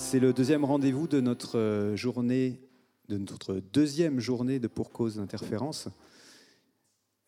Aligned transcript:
C'est 0.00 0.20
le 0.20 0.32
deuxième 0.32 0.64
rendez-vous 0.64 1.08
de 1.08 1.20
notre 1.20 1.58
euh, 1.58 1.96
journée, 1.96 2.62
de 3.08 3.18
notre 3.18 3.54
deuxième 3.54 4.20
journée 4.20 4.60
de 4.60 4.68
pour 4.68 4.90
cause 4.90 5.16
d'interférence, 5.16 5.88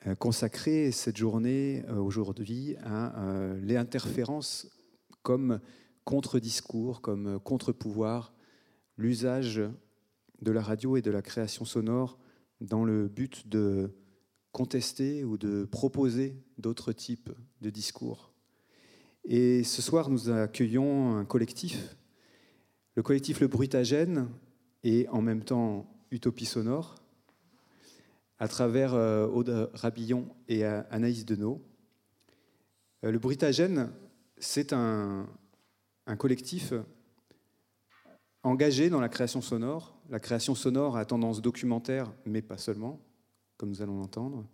euh, 0.06 0.14
consacrée 0.14 0.92
cette 0.92 1.16
journée 1.16 1.84
euh, 1.88 1.96
aujourd'hui 1.96 2.76
à 2.84 3.12
les 3.60 3.76
interférences 3.76 4.68
comme 5.22 5.60
contre-discours, 6.04 7.02
comme 7.02 7.40
contre-pouvoir, 7.40 8.33
l'usage 8.96 9.60
de 10.40 10.52
la 10.52 10.62
radio 10.62 10.96
et 10.96 11.02
de 11.02 11.10
la 11.10 11.22
création 11.22 11.64
sonore 11.64 12.18
dans 12.60 12.84
le 12.84 13.08
but 13.08 13.48
de 13.48 13.90
contester 14.52 15.24
ou 15.24 15.37
de 15.37 15.64
proposer 15.64 16.41
d'autres 16.56 16.92
types 16.92 17.30
de 17.60 17.68
discours. 17.68 18.32
Et 19.24 19.64
ce 19.64 19.82
soir, 19.82 20.09
nous 20.09 20.30
accueillons 20.30 21.16
un 21.16 21.24
collectif 21.24 21.96
le 22.95 23.02
collectif 23.02 23.41
Le 23.41 23.48
Brutagène 23.48 24.28
et 24.82 25.08
en 25.08 25.22
même 25.22 25.44
temps 25.44 25.86
Utopie 26.10 26.46
Sonore, 26.46 26.96
à 28.38 28.48
travers 28.48 28.94
euh, 28.94 29.26
Aude 29.28 29.70
Rabillon 29.74 30.26
et 30.48 30.64
euh, 30.64 30.82
Anaïs 30.90 31.24
Denot. 31.24 31.62
Euh, 33.04 33.12
le 33.12 33.18
Brutagène, 33.18 33.92
c'est 34.38 34.72
un, 34.72 35.28
collectif 36.18 36.72
engagé 38.42 38.90
dans 38.90 39.00
la 39.00 39.09
création 39.09 39.40
sonore. 39.40 39.96
La 40.09 40.18
création 40.18 40.56
sonore 40.56 40.96
a 40.96 41.04
tendance 41.04 41.40
documentaire, 41.40 42.12
mais 42.26 42.42
pas 42.42 42.59
seulement, 42.59 42.98
comme 43.56 43.68
nous 43.68 43.80
allons 43.80 43.98
l'entendre. 43.98 44.45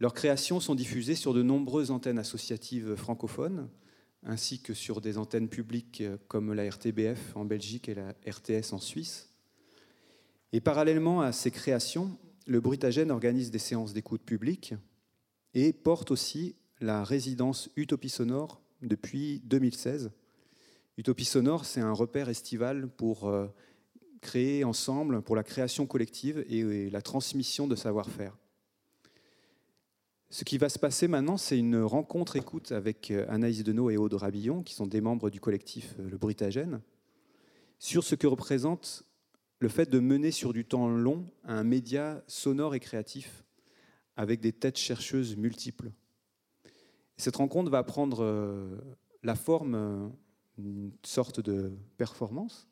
Leurs 0.00 0.12
créations 0.12 0.60
sont 0.60 0.74
diffusées 0.74 1.14
sur 1.14 1.32
de 1.32 1.42
nombreuses 1.42 1.90
antennes 1.90 2.18
associatives 2.18 2.94
francophones, 2.94 3.70
ainsi 4.24 4.60
que 4.60 4.74
sur 4.74 5.00
des 5.00 5.18
antennes 5.18 5.48
publiques 5.48 6.00
euh, 6.00 6.16
comme 6.28 6.52
la 6.52 6.68
RTBF 6.68 7.36
en 7.36 7.44
Belgique 7.44 7.88
et 7.88 7.94
la 7.94 8.10
RTS 8.26 8.72
en 8.72 8.78
Suisse. 8.78 9.30
Et 10.52 10.60
parallèlement 10.60 11.22
à 11.22 11.32
ces 11.32 11.50
créations, 11.50 12.16
le 12.46 12.60
Brutagène 12.60 13.10
organise 13.10 13.50
des 13.50 13.58
séances 13.58 13.92
d'écoute 13.92 14.22
publique 14.22 14.74
et 15.54 15.72
porte 15.72 16.10
aussi 16.10 16.56
la 16.80 17.04
résidence 17.04 17.70
Utopie 17.76 18.08
Sonore 18.08 18.60
depuis 18.82 19.40
2016. 19.44 20.10
Utopie 20.98 21.24
Sonore, 21.24 21.64
c'est 21.64 21.80
un 21.80 21.92
repère 21.92 22.28
estival 22.28 22.88
pour 22.88 23.28
euh, 23.28 23.46
créer 24.20 24.64
ensemble, 24.64 25.22
pour 25.22 25.36
la 25.36 25.42
création 25.42 25.86
collective 25.86 26.44
et 26.48 26.90
la 26.90 27.02
transmission 27.02 27.66
de 27.66 27.76
savoir-faire. 27.76 28.36
Ce 30.32 30.44
qui 30.44 30.56
va 30.56 30.70
se 30.70 30.78
passer 30.78 31.08
maintenant, 31.08 31.36
c'est 31.36 31.58
une 31.58 31.82
rencontre 31.82 32.36
écoute 32.36 32.72
avec 32.72 33.10
euh, 33.10 33.26
Anaïs 33.28 33.62
Denot 33.64 33.90
et 33.90 33.98
Aude 33.98 34.14
Rabillon, 34.14 34.62
qui 34.62 34.72
sont 34.72 34.86
des 34.86 35.02
membres 35.02 35.28
du 35.28 35.40
collectif 35.40 35.94
euh, 36.00 36.08
Le 36.08 36.16
Brutagène, 36.16 36.80
sur 37.78 38.02
ce 38.02 38.14
que 38.14 38.26
représente 38.26 39.04
le 39.58 39.68
fait 39.68 39.90
de 39.90 39.98
mener 39.98 40.30
sur 40.30 40.54
du 40.54 40.64
temps 40.64 40.88
long 40.88 41.26
un 41.44 41.64
média 41.64 42.24
sonore 42.28 42.74
et 42.74 42.80
créatif 42.80 43.44
avec 44.16 44.40
des 44.40 44.54
têtes 44.54 44.78
chercheuses 44.78 45.36
multiples. 45.36 45.92
Cette 47.18 47.36
rencontre 47.36 47.70
va 47.70 47.82
prendre 47.82 48.24
euh, 48.24 48.78
la 49.22 49.34
forme 49.34 50.10
d'une 50.56 50.92
sorte 51.02 51.40
de 51.40 51.74
performance 51.98 52.70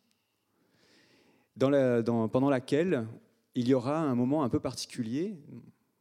pendant 1.58 2.48
laquelle 2.48 3.06
il 3.54 3.68
y 3.68 3.74
aura 3.74 3.98
un 3.98 4.14
moment 4.14 4.44
un 4.44 4.48
peu 4.48 4.60
particulier, 4.60 5.36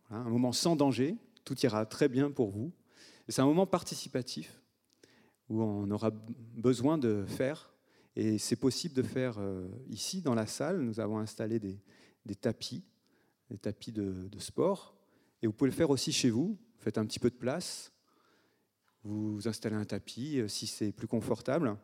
un 0.10 0.30
moment 0.30 0.54
sans 0.54 0.78
danger, 0.78 1.18
tout 1.44 1.60
ira 1.62 1.86
très 1.86 2.08
bien 2.10 2.32
pour 2.32 2.50
vous. 2.50 2.72
C'est 3.28 3.42
un 3.42 3.46
moment 3.46 3.68
participatif 3.68 4.62
où 5.50 5.62
on 5.62 5.90
aura 5.92 6.12
besoin 6.12 6.98
de 6.98 7.26
faire, 7.28 7.74
et 8.16 8.38
c'est 8.38 8.56
possible 8.56 8.94
de 8.94 9.04
faire 9.04 9.38
euh, 9.40 9.68
ici 9.90 10.22
dans 10.22 10.36
la 10.36 10.46
salle. 10.46 10.82
Nous 10.82 11.00
avons 11.00 11.20
installé 11.20 11.60
des, 11.60 11.80
tapis, 12.36 12.84
des 13.50 13.58
tapis 13.58 13.92
de, 13.92 14.30
sport, 14.40 14.96
et 15.42 15.48
vous 15.48 15.54
pouvez 15.54 15.70
le 15.70 15.76
faire 15.76 15.90
aussi 15.90 16.12
chez 16.12 16.30
vous. 16.30 16.58
Faites 16.78 16.98
un 16.98 17.06
petit 17.06 17.20
peu 17.20 17.30
de 17.30 17.36
place, 17.36 17.92
vous 19.04 19.48
installez 19.48 19.76
un 19.76 19.86
tapis 19.86 20.40
euh, 20.40 20.48
si 20.48 20.66
c'est 20.66 20.92
plus 20.92 21.08
confortable, 21.08 21.78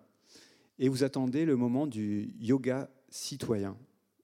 et 0.79 0.89
vous 0.89 1.03
attendez 1.03 1.45
le 1.45 1.55
moment 1.55 1.88
du 1.88 2.33
yoga 2.39 2.89
citoyen. 3.09 3.77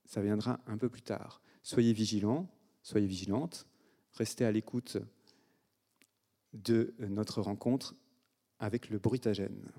Ça 0.05 0.21
viendra 0.21 0.59
un 0.67 0.77
peu 0.77 0.89
plus 0.89 1.01
tard. 1.01 1.41
Soyez 1.63 1.93
vigilants, 1.93 2.49
soyez 2.83 3.07
vigilantes, 3.07 3.67
restez 4.13 4.45
à 4.45 4.51
l'écoute 4.51 4.97
de 6.53 6.93
notre 6.99 7.41
rencontre 7.41 7.95
avec 8.59 8.89
le 8.89 8.99
brutagène. 8.99 9.71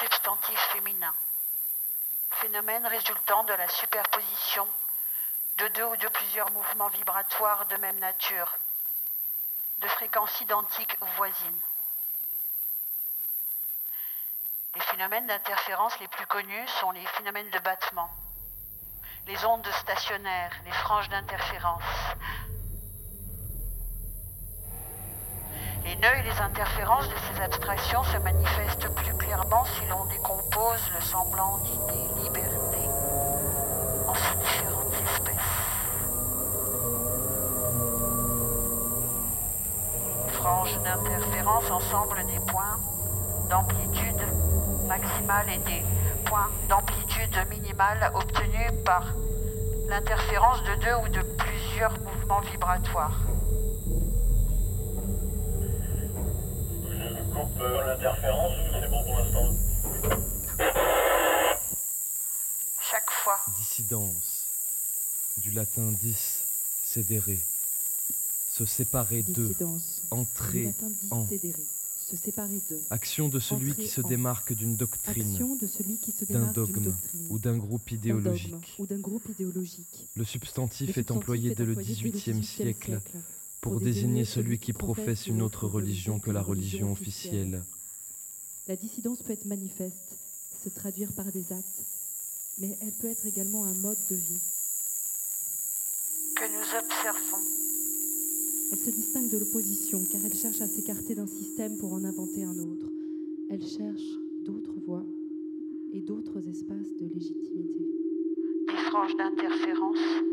Substantif 0.00 0.58
féminin. 0.72 1.14
Phénomène 2.30 2.86
résultant 2.86 3.44
de 3.44 3.52
la 3.52 3.68
superposition 3.68 4.66
de 5.58 5.68
deux 5.68 5.84
ou 5.84 5.96
de 5.96 6.08
plusieurs 6.08 6.50
mouvements 6.52 6.88
vibratoires 6.88 7.66
de 7.66 7.76
même 7.76 7.98
nature, 7.98 8.56
de 9.80 9.88
fréquences 9.88 10.40
identiques 10.40 10.96
ou 11.02 11.06
voisines. 11.16 11.60
Les 14.74 14.80
phénomènes 14.80 15.26
d'interférence 15.26 15.98
les 16.00 16.08
plus 16.08 16.26
connus 16.26 16.68
sont 16.80 16.90
les 16.90 17.06
phénomènes 17.06 17.50
de 17.50 17.58
battement, 17.58 18.10
les 19.26 19.44
ondes 19.44 19.70
stationnaires, 19.82 20.54
les 20.64 20.72
franges 20.72 21.10
d'interférence, 21.10 21.82
Les 25.84 25.96
nœuds 25.96 26.16
et 26.18 26.22
les 26.22 26.40
interférences 26.40 27.08
de 27.10 27.14
ces 27.28 27.42
abstractions 27.42 28.02
se 28.04 28.16
manifestent 28.16 28.88
plus 28.94 29.12
clairement 29.14 29.64
si 29.66 29.86
l'on 29.90 30.06
décompose 30.06 30.80
le 30.94 31.00
semblant 31.02 31.58
d'idées 31.58 32.22
liberté 32.22 32.88
en 34.08 34.14
ses 34.14 34.34
différentes 34.38 34.94
espèces. 35.04 35.36
Franges 40.32 40.80
d'interférence 40.82 41.70
ensemble 41.70 42.24
des 42.28 42.40
points 42.50 42.78
d'amplitude 43.50 44.22
maximale 44.88 45.50
et 45.50 45.58
des 45.58 45.84
points 46.24 46.48
d'amplitude 46.70 47.36
minimale 47.50 48.10
obtenus 48.14 48.72
par 48.86 49.04
l'interférence 49.90 50.62
de 50.62 50.74
deux 50.76 50.94
ou 51.04 51.08
de 51.10 51.20
plusieurs 51.36 51.92
mouvements 52.00 52.40
vibratoires. 52.40 53.20
L'interférence, 57.34 58.52
c'est 58.72 58.90
bon 58.90 59.02
pour 59.04 59.18
l'instant. 59.18 59.54
Chaque 62.80 63.10
fois. 63.10 63.40
Dissidence. 63.58 64.46
Du 65.38 65.50
latin 65.50 65.92
dis, 66.00 66.16
cédérer. 66.82 67.40
Se 68.48 68.64
séparer 68.64 69.22
d'eux. 69.22 69.54
Entrer 70.10 70.74
en. 71.10 71.26
Se 71.98 72.16
séparer 72.16 72.60
d'eux. 72.68 72.82
Action 72.90 73.28
de 73.28 73.40
celui 73.40 73.74
qui 73.74 73.88
se 73.88 74.00
démarque 74.02 74.52
d'une 74.52 74.76
doctrine, 74.76 75.58
d'un 76.28 76.52
dogme, 76.52 76.94
ou 77.30 77.38
d'un 77.38 77.56
groupe 77.56 77.90
idéologique. 77.90 78.54
Le 80.14 80.24
substantif 80.24 80.98
est 80.98 81.10
employé 81.10 81.54
dès 81.54 81.64
le 81.64 81.74
XVIIIe 81.74 82.44
siècle 82.44 83.00
pour 83.64 83.80
désigner 83.80 84.26
celui 84.26 84.58
qui 84.58 84.74
professe 84.74 85.26
une 85.26 85.40
autre 85.40 85.66
religion 85.66 86.18
que 86.18 86.30
la 86.30 86.42
religion 86.42 86.92
officielle. 86.92 87.62
La 88.68 88.76
dissidence 88.76 89.22
peut 89.22 89.32
être 89.32 89.46
manifeste, 89.46 90.18
se 90.62 90.68
traduire 90.68 91.10
par 91.14 91.32
des 91.32 91.50
actes, 91.50 91.86
mais 92.58 92.76
elle 92.82 92.92
peut 92.92 93.06
être 93.06 93.24
également 93.24 93.64
un 93.64 93.72
mode 93.72 93.96
de 94.10 94.16
vie. 94.16 94.42
Que 96.36 96.44
nous 96.44 96.78
observons. 96.78 97.42
Elle 98.70 98.80
se 98.80 98.90
distingue 98.90 99.30
de 99.30 99.38
l'opposition 99.38 100.04
car 100.12 100.20
elle 100.22 100.36
cherche 100.36 100.60
à 100.60 100.68
s'écarter 100.68 101.14
d'un 101.14 101.26
système 101.26 101.78
pour 101.78 101.94
en 101.94 102.04
inventer 102.04 102.44
un 102.44 102.58
autre. 102.58 102.92
Elle 103.50 103.66
cherche 103.66 104.04
d'autres 104.44 104.78
voies 104.84 105.06
et 105.94 106.02
d'autres 106.02 106.46
espaces 106.46 106.92
de 107.00 107.06
légitimité. 107.06 107.86
Des 108.68 108.90
franges 108.90 109.16
d'interférence 109.16 110.24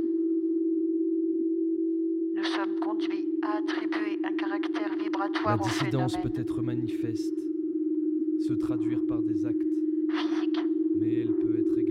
sommes 2.43 2.79
conduits 2.79 3.29
à 3.43 3.57
attribuer 3.57 4.19
un 4.23 4.33
caractère 4.35 4.95
vibratoire 4.97 5.57
La 5.57 5.63
dissidence 5.63 6.17
peut 6.21 6.33
être 6.35 6.61
manifeste, 6.61 7.39
se 8.47 8.53
traduire 8.53 8.99
par 9.07 9.21
des 9.21 9.45
actes. 9.45 9.61
Physiques, 10.09 10.59
mais 10.99 11.21
elle 11.21 11.33
peut 11.35 11.59
être 11.59 11.77
également 11.77 11.90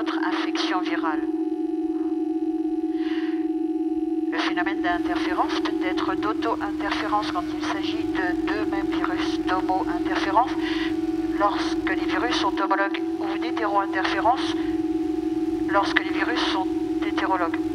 infection 0.00 0.80
virale. 0.80 1.20
Le 4.30 4.38
phénomène 4.38 4.80
d'interférence 4.80 5.60
peut 5.60 5.86
être 5.86 6.14
d'auto-interférence 6.14 7.30
quand 7.32 7.44
il 7.54 7.64
s'agit 7.64 8.04
de 8.04 8.46
deux 8.46 8.64
mêmes 8.70 8.86
virus, 8.86 9.40
d'homo-interférence 9.46 10.50
lorsque 11.38 11.90
les 11.90 12.06
virus 12.06 12.36
sont 12.36 12.58
homologues 12.60 13.02
ou 13.20 13.38
d'hétéro-interférence 13.38 14.54
lorsque 15.68 16.02
les 16.02 16.12
virus 16.12 16.40
sont 16.52 16.66
hétérologues. 17.06 17.71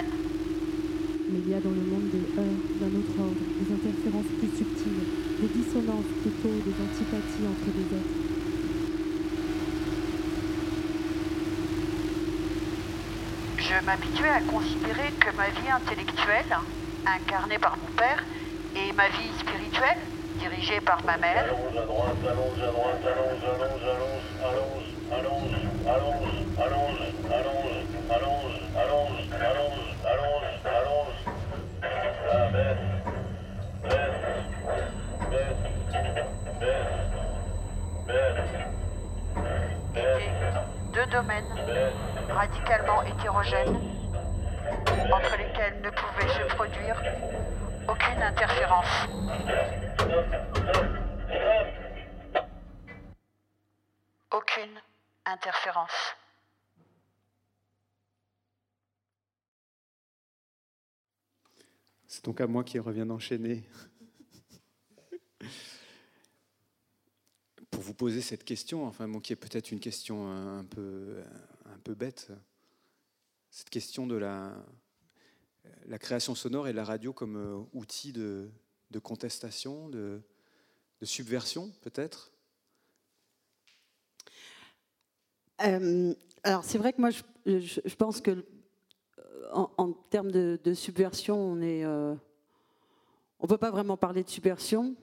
Mais 0.00 1.38
il 1.44 1.50
y 1.50 1.54
a 1.54 1.60
dans 1.60 1.68
le 1.68 1.84
monde 1.84 2.08
des 2.08 2.24
heurts 2.40 2.64
d'un 2.80 2.92
autre 2.96 3.12
ordre, 3.20 3.44
des 3.60 3.68
interférences 3.74 4.32
plus 4.38 4.48
subtiles, 4.56 5.04
des 5.38 5.48
dissonances 5.48 6.08
plutôt, 6.22 6.48
des 6.64 6.76
antipathies 6.80 7.44
entre 7.44 7.68
des 7.76 7.88
êtres. 7.92 8.16
Je 13.58 13.84
m'habituais 13.84 14.28
à 14.28 14.40
considérer 14.40 15.12
que 15.20 15.36
ma 15.36 15.48
vie 15.48 15.68
intellectuelle, 15.68 16.56
incarnée 17.04 17.58
par 17.58 17.76
mon 17.76 17.92
père, 17.96 18.24
et 18.74 18.92
ma 18.94 19.08
vie 19.08 19.28
spirituelle, 19.38 20.00
dirigée 20.38 20.80
par 20.80 21.04
ma 21.04 21.18
mère, 21.18 21.44
Allonge 21.44 21.76
à 21.76 21.84
droite, 21.84 22.16
allonge 22.24 22.62
à 22.62 22.72
droite, 22.72 23.04
allonge, 23.04 23.44
allonge, 23.44 23.84
allonge, 24.40 24.88
allonge, 25.12 25.52
allonge, 25.84 26.32
allonge, 26.56 27.02
allonge, 27.28 27.61
domaines 41.12 41.52
radicalement 42.30 43.02
hétérogènes, 43.02 43.76
entre 45.12 45.36
lesquels 45.36 45.80
ne 45.82 45.90
pouvait 45.90 46.28
se 46.28 46.54
produire 46.54 47.00
aucune 47.86 48.22
interférence. 48.22 49.08
Aucune 54.30 54.80
interférence. 55.26 56.16
C'est 62.06 62.24
donc 62.24 62.40
à 62.40 62.46
moi 62.46 62.64
qui 62.64 62.78
revient 62.78 63.04
d'enchaîner. 63.06 63.64
Pour 67.70 67.81
vous 67.92 67.96
poser 67.96 68.22
cette 68.22 68.44
question, 68.44 68.86
enfin, 68.86 69.06
qui 69.20 69.34
est 69.34 69.36
peut-être 69.36 69.70
une 69.70 69.78
question 69.78 70.26
un 70.26 70.64
peu, 70.64 71.22
un 71.66 71.78
peu 71.84 71.94
bête, 71.94 72.32
cette 73.50 73.68
question 73.68 74.06
de 74.06 74.14
la, 74.14 74.54
création 76.00 76.34
sonore 76.34 76.68
et 76.68 76.72
la 76.72 76.84
radio 76.84 77.12
comme 77.12 77.36
euh, 77.36 77.62
outil 77.74 78.14
de, 78.14 78.48
contestation, 79.02 79.90
de, 79.90 80.22
subversion, 81.02 81.70
peut-être? 81.82 82.32
Euh, 85.60 86.14
alors 86.44 86.64
c'est 86.64 86.78
vrai 86.78 86.94
que 86.94 87.00
moi 87.02 87.10
je, 87.10 87.94
pense 87.96 88.22
que 88.22 88.30
euh, 88.30 89.66
en, 89.76 89.92
termes 89.92 90.30
de, 90.30 90.58
de 90.64 90.72
subversion, 90.72 91.36
on 91.36 91.60
est, 91.60 91.84
euh, 91.84 92.14
on 93.38 93.46
peut 93.46 93.58
pas 93.58 93.70
vraiment 93.70 93.98
parler 93.98 94.24
de 94.24 94.30
subversion. 94.30 94.96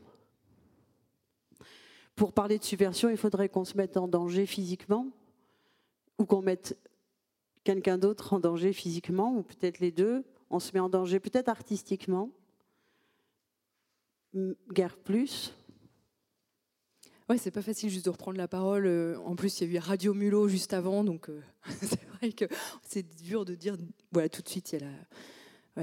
Pour 2.19 2.33
parler 2.33 2.59
de 2.59 2.63
subversion, 2.65 3.09
il 3.09 3.15
faudrait 3.15 3.47
qu'on 3.47 3.63
se 3.63 3.77
mette 3.77 3.95
en 3.95 4.09
danger 4.09 4.45
physiquement, 4.45 5.07
ou 6.17 6.25
qu'on 6.25 6.41
mette 6.41 6.77
quelqu'un 7.63 7.97
d'autre 7.97 8.33
en 8.33 8.41
danger 8.41 8.73
physiquement, 8.73 9.33
ou 9.37 9.41
peut-être 9.41 9.79
les 9.79 9.93
deux. 9.93 10.25
On 10.49 10.59
se 10.59 10.73
met 10.73 10.81
en 10.81 10.89
danger 10.89 11.21
peut-être 11.21 11.47
artistiquement, 11.47 12.29
M- 14.33 14.53
guère 14.73 14.97
plus. 14.97 15.53
Ouais, 17.29 17.37
c'est 17.37 17.51
pas 17.51 17.61
facile 17.61 17.89
juste 17.89 18.03
de 18.03 18.09
reprendre 18.09 18.37
la 18.37 18.49
parole. 18.49 18.85
Euh, 18.85 19.17
En 19.19 19.37
plus, 19.37 19.61
il 19.61 19.71
y 19.71 19.71
a 19.71 19.75
eu 19.75 19.79
Radio 19.79 20.13
Mulot 20.13 20.49
juste 20.49 20.73
avant, 20.73 21.05
donc 21.05 21.29
euh, 21.29 21.41
c'est 21.81 22.03
vrai 22.17 22.33
que 22.33 22.43
c'est 22.83 23.15
dur 23.23 23.45
de 23.45 23.55
dire. 23.55 23.77
Voilà, 24.11 24.27
tout 24.27 24.41
de 24.41 24.49
suite, 24.49 24.73
il 24.73 24.81
y 24.81 24.83
a 24.83 24.87
la, 24.87 24.93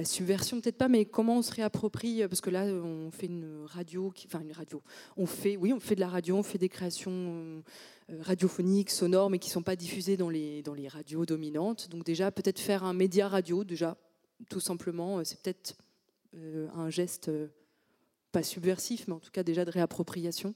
subversion, 0.04 0.60
peut-être 0.60 0.76
pas, 0.76 0.88
mais 0.88 1.04
comment 1.04 1.38
on 1.38 1.42
se 1.42 1.52
réapproprie 1.52 2.22
euh, 2.22 2.28
Parce 2.28 2.40
que 2.40 2.50
là, 2.50 2.64
on 2.64 3.10
fait 3.10 3.26
une 3.26 3.64
radio, 3.64 4.10
qui- 4.10 4.26
enfin 4.26 4.40
une 4.40 4.52
radio. 4.52 4.82
On 5.16 5.26
fait, 5.26 5.56
oui, 5.56 5.72
on 5.72 5.80
fait 5.80 5.94
de 5.94 6.00
la 6.00 6.08
radio, 6.08 6.36
on 6.36 6.42
fait 6.42 6.58
des 6.58 6.68
créations 6.68 7.62
euh, 8.10 8.20
radiophoniques, 8.20 8.90
sonores, 8.90 9.30
mais 9.30 9.38
qui 9.38 9.50
sont 9.50 9.62
pas 9.62 9.76
diffusées 9.76 10.16
dans 10.16 10.28
les 10.28 10.88
radios 10.88 11.24
dominantes. 11.24 11.88
Donc 11.88 12.04
déjà, 12.04 12.30
peut-être 12.30 12.60
faire 12.60 12.84
un 12.84 12.92
média 12.92 13.28
radio, 13.28 13.64
déjà, 13.64 13.96
tout 14.50 14.60
simplement, 14.60 15.18
euh, 15.18 15.24
c'est 15.24 15.40
peut-être 15.40 15.76
euh, 16.34 16.68
un 16.74 16.90
geste 16.90 17.28
euh, 17.28 17.48
pas 18.32 18.42
subversif, 18.42 19.08
mais 19.08 19.14
en 19.14 19.20
tout 19.20 19.30
cas 19.30 19.42
déjà 19.42 19.64
de 19.64 19.70
réappropriation. 19.70 20.54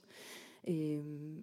Euh, 0.68 1.40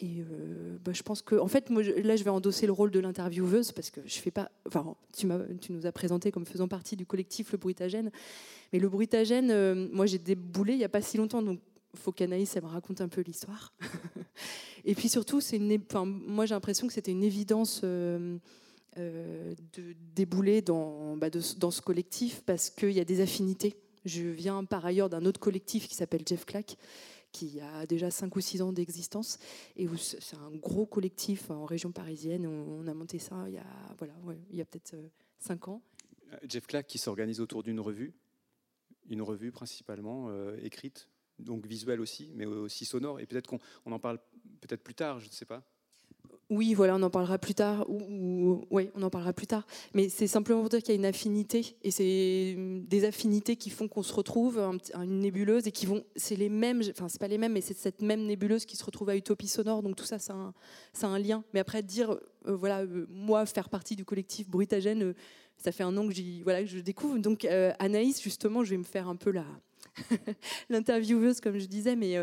et 0.00 0.22
euh, 0.22 0.78
bah, 0.82 0.92
je 0.94 1.02
pense 1.02 1.20
que, 1.20 1.34
en 1.34 1.46
fait, 1.46 1.68
moi, 1.68 1.82
là, 1.82 2.16
je 2.16 2.24
vais 2.24 2.30
endosser 2.30 2.66
le 2.66 2.72
rôle 2.72 2.90
de 2.90 3.00
l'intervieweuse 3.00 3.72
parce 3.72 3.90
que 3.90 4.00
je 4.06 4.18
fais 4.18 4.30
pas. 4.30 4.50
Enfin, 4.66 4.96
tu, 5.14 5.26
nous 5.70 5.86
as 5.86 5.92
présenté 5.92 6.32
comme 6.32 6.46
faisant 6.46 6.68
partie 6.68 6.96
du 6.96 7.04
collectif 7.04 7.52
Le 7.52 7.58
Bruitagène. 7.58 8.10
Mais 8.72 8.78
le 8.78 8.88
Bruitagène, 8.88 9.50
euh, 9.50 9.88
moi, 9.92 10.06
j'ai 10.06 10.18
déboulé 10.18 10.72
il 10.72 10.78
n'y 10.78 10.84
a 10.84 10.88
pas 10.88 11.02
si 11.02 11.18
longtemps, 11.18 11.42
donc 11.42 11.60
faut 11.94 12.12
qu'Anaïs 12.12 12.56
me 12.56 12.66
raconte 12.66 13.02
un 13.02 13.08
peu 13.08 13.20
l'histoire. 13.20 13.74
et 14.86 14.94
puis 14.94 15.10
surtout, 15.10 15.42
c'est 15.42 15.56
une. 15.56 15.78
Enfin, 15.90 16.06
moi, 16.06 16.46
j'ai 16.46 16.54
l'impression 16.54 16.86
que 16.86 16.92
c'était 16.92 17.12
une 17.12 17.24
évidence. 17.24 17.82
euh, 18.98 19.54
de 19.74 19.94
débouler 20.16 20.62
dans, 20.62 21.16
bah, 21.16 21.28
dans 21.30 21.70
ce 21.70 21.80
collectif 21.80 22.42
parce 22.44 22.70
qu'il 22.70 22.90
y 22.90 22.98
a 22.98 23.04
des 23.04 23.20
affinités. 23.20 23.76
Je 24.04 24.22
viens 24.22 24.64
par 24.64 24.84
ailleurs 24.84 25.08
d'un 25.08 25.24
autre 25.26 25.38
collectif 25.38 25.86
qui 25.86 25.94
s'appelle 25.94 26.22
Jeff 26.26 26.44
Clack, 26.44 26.76
qui 27.32 27.60
a 27.60 27.86
déjà 27.86 28.10
5 28.10 28.34
ou 28.34 28.40
6 28.40 28.62
ans 28.62 28.72
d'existence, 28.72 29.38
et 29.76 29.88
c'est 29.96 30.36
un 30.36 30.50
gros 30.52 30.86
collectif 30.86 31.50
en 31.50 31.64
région 31.64 31.92
parisienne. 31.92 32.46
On, 32.46 32.86
a 32.86 32.94
monté 32.94 33.18
ça 33.18 33.44
il 33.46 33.54
y 33.54 33.58
a, 33.58 33.66
voilà, 33.98 34.14
a 34.14 34.64
peut-être 34.64 34.96
5 35.38 35.68
ans. 35.68 35.82
Euh, 36.32 36.36
Jeff 36.48 36.66
Clack 36.66 36.86
qui 36.86 36.98
s'organise 36.98 37.40
autour 37.40 37.62
d'une 37.62 37.80
revue, 37.80 38.14
une 39.08 39.22
revue 39.22 39.52
principalement 39.52 40.28
euh, 40.28 40.56
écrite, 40.62 41.08
donc 41.38 41.66
visuelle 41.66 42.00
aussi, 42.00 42.30
mais 42.34 42.46
aussi 42.46 42.84
sonore. 42.84 43.20
Et 43.20 43.26
peut-être 43.26 43.46
qu'on 43.46 43.58
on 43.86 43.92
en 43.92 43.98
parle 43.98 44.18
peut-être 44.60 44.82
plus 44.82 44.94
tard, 44.94 45.20
je 45.20 45.26
ne 45.26 45.32
sais 45.32 45.46
pas. 45.46 45.64
Oui, 46.50 46.74
voilà, 46.74 46.96
on 46.96 47.02
en 47.02 47.10
parlera 47.10 47.38
plus 47.38 47.54
tard. 47.54 47.88
Ou, 47.88 48.66
oui, 48.70 48.90
on 48.96 49.02
en 49.02 49.10
parlera 49.10 49.32
plus 49.32 49.46
tard. 49.46 49.66
Mais 49.94 50.08
c'est 50.08 50.26
simplement 50.26 50.60
pour 50.60 50.68
dire 50.68 50.80
qu'il 50.80 50.92
y 50.92 50.96
a 50.96 50.98
une 50.98 51.06
affinité, 51.06 51.76
et 51.84 51.92
c'est 51.92 52.56
des 52.58 53.04
affinités 53.04 53.54
qui 53.54 53.70
font 53.70 53.86
qu'on 53.86 54.02
se 54.02 54.12
retrouve 54.12 54.58
à 54.58 55.04
une 55.04 55.20
nébuleuse 55.20 55.68
et 55.68 55.72
qui 55.72 55.86
vont, 55.86 56.04
c'est 56.16 56.34
les 56.34 56.48
mêmes, 56.48 56.82
enfin 56.90 57.08
c'est 57.08 57.20
pas 57.20 57.28
les 57.28 57.38
mêmes, 57.38 57.52
mais 57.52 57.60
c'est 57.60 57.76
cette 57.76 58.02
même 58.02 58.26
nébuleuse 58.26 58.64
qui 58.64 58.76
se 58.76 58.84
retrouve 58.84 59.10
à 59.10 59.16
Utopie 59.16 59.46
sonore. 59.46 59.82
Donc 59.82 59.94
tout 59.94 60.04
ça, 60.04 60.18
ça 60.18 60.34
a 60.34 61.06
un, 61.06 61.18
lien. 61.20 61.44
Mais 61.54 61.60
après 61.60 61.82
dire, 61.82 62.10
euh, 62.48 62.56
voilà, 62.56 62.80
euh, 62.80 63.06
moi 63.08 63.46
faire 63.46 63.68
partie 63.68 63.94
du 63.94 64.04
collectif 64.04 64.48
Bruitagène, 64.48 65.02
euh, 65.04 65.14
ça 65.56 65.70
fait 65.70 65.84
un 65.84 65.96
an 65.96 66.08
que 66.08 66.42
voilà 66.42 66.62
que 66.62 66.68
je 66.68 66.80
découvre. 66.80 67.18
Donc 67.18 67.44
Anaïs, 67.78 68.20
justement, 68.20 68.64
je 68.64 68.70
vais 68.70 68.78
me 68.78 68.82
faire 68.82 69.08
un 69.08 69.16
peu 69.16 69.30
la 69.30 69.44
l'intervieweuse, 70.68 71.40
comme 71.40 71.58
je 71.58 71.66
disais, 71.66 71.96
mais 71.96 72.16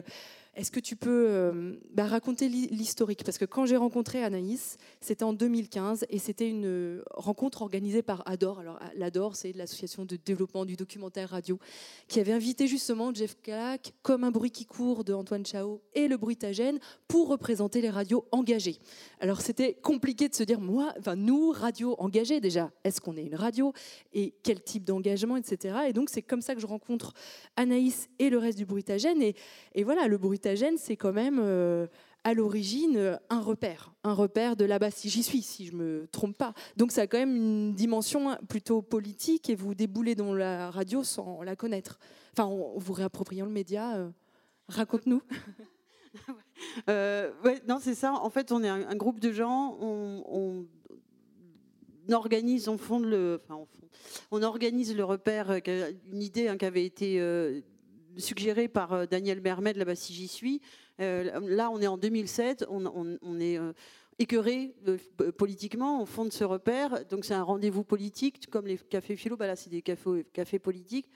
est-ce 0.57 0.71
que 0.71 0.79
tu 0.79 0.95
peux 0.95 1.27
euh, 1.29 1.75
bah, 1.93 2.05
raconter 2.05 2.49
l'historique? 2.49 3.23
Parce 3.23 3.37
que 3.37 3.45
quand 3.45 3.67
j'ai 3.67 3.77
rencontré 3.77 4.23
Anaïs, 4.23 4.77
c'était 5.01 5.23
en 5.23 5.31
2015 5.31 6.07
et 6.09 6.17
c'était 6.17 6.49
une 6.49 6.65
euh, 6.65 7.03
rencontre 7.11 7.61
organisée 7.61 8.01
par 8.01 8.23
ADOR. 8.25 8.59
Alors, 8.59 8.79
l'ADOR, 8.95 9.35
c'est 9.35 9.53
l'association 9.53 10.03
de 10.05 10.15
développement 10.15 10.65
du 10.65 10.75
documentaire 10.75 11.29
radio, 11.29 11.59
qui 12.07 12.19
avait 12.19 12.31
invité 12.31 12.65
justement 12.65 13.13
Jeff 13.13 13.37
Kalak, 13.43 13.93
comme 14.01 14.23
un 14.23 14.31
bruit 14.31 14.49
qui 14.49 14.65
court 14.65 15.03
de 15.03 15.13
Antoine 15.13 15.45
Chao 15.45 15.79
et 15.93 16.07
le 16.07 16.17
bruitagène 16.17 16.79
pour 17.07 17.27
représenter 17.27 17.79
les 17.79 17.91
radios 17.91 18.25
engagées. 18.31 18.79
Alors, 19.19 19.41
c'était 19.41 19.75
compliqué 19.75 20.27
de 20.27 20.33
se 20.33 20.41
dire, 20.41 20.59
moi, 20.59 20.91
enfin, 20.97 21.15
nous, 21.15 21.51
radio 21.51 21.95
engagée 21.99 22.41
déjà, 22.41 22.71
est-ce 22.83 22.99
qu'on 22.99 23.15
est 23.15 23.25
une 23.25 23.35
radio 23.35 23.73
Et 24.11 24.33
quel 24.41 24.63
type 24.63 24.85
d'engagement, 24.85 25.37
etc. 25.37 25.77
Et 25.87 25.93
donc, 25.93 26.09
c'est 26.09 26.23
comme 26.23 26.41
ça 26.41 26.55
que 26.55 26.61
je 26.61 26.67
rencontre 26.67 27.13
Anaïs 27.57 28.09
et 28.17 28.31
le 28.31 28.39
reste 28.39 28.57
du 28.57 28.65
bruitagène. 28.65 29.21
Et, 29.21 29.35
et 29.75 29.83
voilà, 29.83 30.07
le 30.07 30.17
bruitagène 30.47 30.77
c'est 30.77 30.95
quand 30.95 31.13
même 31.13 31.39
euh, 31.41 31.87
à 32.23 32.33
l'origine 32.33 33.19
un 33.29 33.41
repère, 33.41 33.93
un 34.03 34.13
repère 34.13 34.55
de 34.55 34.65
là-bas, 34.65 34.91
si 34.91 35.09
j'y 35.09 35.23
suis, 35.23 35.41
si 35.41 35.65
je 35.65 35.75
me 35.75 36.07
trompe 36.11 36.37
pas. 36.37 36.53
Donc 36.75 36.91
ça 36.91 37.01
a 37.01 37.07
quand 37.07 37.17
même 37.17 37.35
une 37.35 37.73
dimension 37.73 38.37
plutôt 38.47 38.81
politique 38.81 39.49
et 39.49 39.55
vous 39.55 39.75
déboulez 39.75 40.15
dans 40.15 40.33
la 40.33 40.71
radio 40.71 41.03
sans 41.03 41.41
la 41.41 41.55
connaître. 41.55 41.99
Enfin, 42.33 42.45
en 42.45 42.77
vous 42.77 42.93
réappropriant 42.93 43.45
le 43.45 43.51
média. 43.51 43.97
Euh, 43.97 44.09
raconte-nous. 44.69 45.21
Euh, 46.89 47.31
non, 47.67 47.77
c'est 47.79 47.93
ça. 47.93 48.13
En 48.13 48.31
fait, 48.31 48.51
on 48.51 48.63
est 48.63 48.67
un, 48.69 48.95
groupe 48.95 49.19
de 49.19 49.31
gens. 49.31 49.77
On, 49.79 50.65
organise, 52.11 52.67
on 52.67 52.79
fonde 52.79 53.05
le, 53.05 53.39
on, 54.31 54.41
organise 54.41 54.95
le 54.95 55.03
repère, 55.03 55.51
une 56.11 56.21
idée 56.23 56.47
hein, 56.47 56.57
qui 56.57 56.65
avait 56.65 56.85
été 56.85 57.19
suggéré 58.17 58.67
par 58.67 58.93
euh, 58.93 59.05
Daniel 59.05 59.41
Mermet 59.41 59.73
là-bas 59.73 59.95
si 59.95 60.13
j'y 60.13 60.27
suis. 60.27 60.61
Euh, 60.99 61.39
là, 61.41 61.69
on 61.71 61.81
est 61.81 61.87
en 61.87 61.97
2007, 61.97 62.65
on, 62.69 63.39
est 63.39 63.57
euh, 63.57 63.73
écœuré 64.19 64.75
politiquement, 65.37 66.01
on 66.01 66.05
fonde 66.05 66.31
ce 66.31 66.43
repère, 66.43 67.05
donc 67.05 67.25
c'est 67.25 67.33
un 67.33 67.43
rendez-vous 67.43 67.83
politique, 67.83 68.49
comme 68.49 68.65
les 68.65 68.77
cafés 68.77 69.15
philo, 69.15 69.37
bah 69.37 69.47
là 69.47 69.55
c'est 69.55 69.69
des 69.69 69.81
cafés, 69.81 70.59
politiques. 70.59 71.09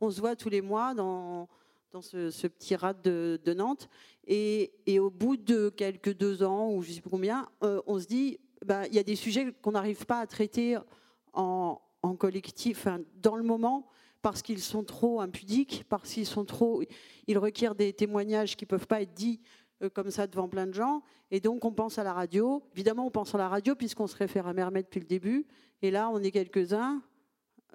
On 0.00 0.10
se 0.10 0.20
voit 0.20 0.34
tous 0.34 0.48
les 0.48 0.60
mois 0.60 0.94
dans, 0.94 1.48
dans 1.92 2.02
ce, 2.02 2.46
petit 2.46 2.74
rat 2.74 2.94
de, 2.94 3.38
Nantes, 3.56 3.88
et, 4.26 4.72
au 4.98 5.10
bout 5.10 5.36
de 5.36 5.68
quelques 5.68 6.14
deux 6.14 6.42
ans, 6.42 6.72
ou 6.72 6.82
je 6.82 6.90
ne 6.90 6.94
sais 6.94 7.00
pas 7.00 7.10
combien, 7.10 7.48
on 7.60 8.00
se 8.00 8.06
dit, 8.06 8.38
bah, 8.64 8.86
il 8.88 8.94
y 8.94 8.98
a 8.98 9.04
des 9.04 9.16
sujets 9.16 9.52
qu'on 9.62 9.72
n'arrive 9.72 10.04
pas 10.04 10.18
à 10.18 10.26
traiter 10.26 10.78
en 11.32 11.80
collectif, 12.18 12.88
dans 13.22 13.36
le 13.36 13.44
moment, 13.44 13.88
parce 14.22 14.42
qu'ils 14.42 14.60
sont 14.60 14.84
trop 14.84 15.20
impudiques, 15.20 15.84
parce 15.88 16.10
qu'ils 16.12 16.26
sont 16.26 16.44
trop, 16.44 16.82
ils 17.26 17.38
requièrent 17.38 17.74
des 17.74 17.92
témoignages 17.92 18.56
qui 18.56 18.66
peuvent 18.66 18.86
pas 18.86 19.02
être 19.02 19.14
dits 19.14 19.40
euh, 19.82 19.88
comme 19.88 20.10
ça 20.10 20.26
devant 20.26 20.48
plein 20.48 20.66
de 20.66 20.72
gens. 20.72 21.02
Et 21.30 21.40
donc 21.40 21.64
on 21.64 21.72
pense 21.72 21.98
à 21.98 22.04
la 22.04 22.12
radio. 22.12 22.62
Évidemment, 22.74 23.06
on 23.06 23.10
pense 23.10 23.34
à 23.34 23.38
la 23.38 23.48
radio 23.48 23.74
puisqu'on 23.74 24.06
se 24.06 24.16
réfère 24.16 24.46
à 24.46 24.52
Mermet 24.52 24.82
depuis 24.82 25.00
le 25.00 25.06
début. 25.06 25.46
Et 25.82 25.90
là, 25.90 26.10
on 26.12 26.18
est 26.20 26.30
quelques-uns. 26.30 27.02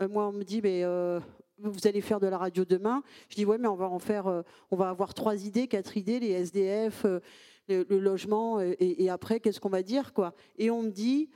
Euh, 0.02 0.08
moi, 0.08 0.28
on 0.28 0.34
me 0.34 0.44
dit, 0.44 0.62
mais 0.62 0.84
euh, 0.84 1.20
vous 1.60 1.88
allez 1.88 2.02
faire 2.02 2.20
de 2.20 2.28
la 2.28 2.38
radio 2.38 2.66
demain. 2.66 3.04
Je 3.30 3.36
dis, 3.36 3.46
ouais, 3.46 3.58
mais 3.58 3.68
on 3.68 3.76
va 3.76 3.88
en 3.88 4.00
faire, 4.00 4.44
on 4.72 4.76
va 4.76 4.90
avoir 4.90 5.14
trois 5.14 5.46
idées, 5.46 5.68
quatre 5.68 5.96
idées, 5.96 6.20
les 6.20 6.32
SDF, 6.32 7.06
le, 7.70 7.86
logement, 8.00 8.60
et, 8.60 8.76
et 8.80 9.10
après, 9.10 9.40
qu'est-ce 9.40 9.62
qu'on 9.62 9.70
va 9.70 9.84
dire, 9.84 10.14
quoi. 10.14 10.34
Et 10.58 10.72
on 10.72 10.82
me 10.82 10.90
dit, 10.90 11.30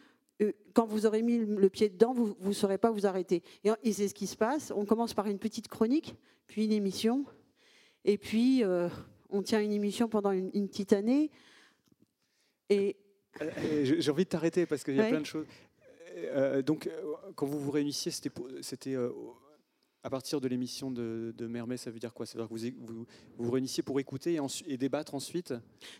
quand 0.74 0.86
vous 0.86 1.06
aurez 1.06 1.24
mis 1.24 1.38
le 1.39 1.70
pied 1.70 1.89
dedans, 1.89 2.13
vous 2.13 2.36
ne 2.41 2.53
saurez 2.53 2.77
pas 2.77 2.91
vous 2.91 3.06
arrêter. 3.06 3.44
Et, 3.63 3.94
c'est 3.94 4.08
ce 4.08 4.13
qui 4.13 4.27
se 4.27 4.36
passe. 4.36 4.72
On 4.75 4.86
commence 4.86 5.13
par 5.13 5.27
une 5.27 5.39
petite 5.39 5.67
chronique, 5.67 6.15
puis 6.48 6.65
une 6.65 6.72
émission, 6.72 7.25
et 8.06 8.17
puis 8.17 8.63
euh, 8.63 8.89
on 9.29 9.41
tient 9.41 9.62
une 9.62 9.72
émission 9.72 10.08
pendant 10.08 10.32
une, 10.32 10.67
petite 10.67 10.94
année. 10.94 11.32
Et 12.70 12.98
euh, 13.41 13.50
j'ai 13.84 14.12
envie 14.12 14.25
de 14.25 14.29
t'arrêter 14.29 14.65
parce 14.65 14.84
qu'il 14.84 14.96
y 14.96 15.01
a 15.01 15.08
plein 15.08 15.22
de 15.22 15.25
choses. 15.25 15.48
donc, 16.65 16.89
quand 17.36 17.46
vous 17.46 17.60
vous 17.60 17.72
réunissiez, 17.72 18.12
c'était 18.12 18.96
à 20.03 20.10
partir 20.10 20.39
de 20.39 20.48
l'émission 20.48 20.91
de, 20.91 21.34
de 21.36 21.48
Mermet, 21.48 21.77
ça 21.77 21.91
veut 21.91 22.00
dire 22.00 22.13
quoi? 22.13 22.25
Ça 22.25 22.38
veut 22.38 22.48
dire 22.48 22.72
que 22.72 22.79
vous 22.79 22.86
vous, 22.86 23.06
vous, 23.38 23.51
réunissiez 23.51 23.84
pour 23.84 24.00
écouter 24.00 24.36
et, 24.36 24.74
et 24.74 24.77
débattre 24.77 25.15
ensuite? 25.15 25.53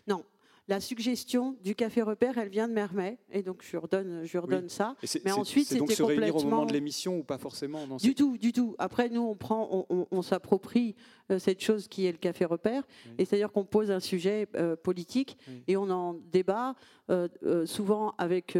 Non, 0.06 0.24
la 0.68 0.80
suggestion 0.80 1.56
du 1.64 1.74
café 1.74 2.02
repère, 2.02 2.36
elle 2.36 2.50
vient 2.50 2.68
de 2.68 2.74
Mermet, 2.74 3.18
et 3.32 3.42
donc 3.42 3.64
je 3.68 3.76
redonne, 3.78 4.24
je 4.24 4.38
redonne 4.38 4.68
ça. 4.68 4.96
Mais 5.24 5.32
ensuite, 5.32 5.66
c'était 5.66 5.78
donc 5.78 5.90
se 5.90 6.02
réunir 6.02 6.36
au 6.36 6.44
moment 6.44 6.66
de 6.66 6.74
l'émission 6.74 7.18
ou 7.18 7.24
pas 7.24 7.38
forcément 7.38 7.86
Du 7.96 8.14
tout, 8.14 8.36
du 8.36 8.52
tout. 8.52 8.76
Après, 8.78 9.08
nous, 9.08 9.22
on 9.22 9.34
prend, 9.34 9.86
on, 9.88 10.22
s'approprie 10.22 10.94
euh, 11.30 11.38
cette 11.38 11.62
chose 11.62 11.88
qui 11.88 12.04
est 12.04 12.12
le 12.12 12.18
café 12.18 12.44
repère, 12.44 12.86
et 13.16 13.24
c'est-à-dire 13.24 13.50
qu'on 13.50 13.64
pose 13.64 13.90
un 13.90 14.00
sujet 14.00 14.46
euh, 14.56 14.76
politique 14.76 15.38
et 15.66 15.78
on 15.78 15.88
en 15.88 16.14
débat 16.30 16.74
euh, 17.10 17.28
souvent 17.64 18.14
avec 18.18 18.56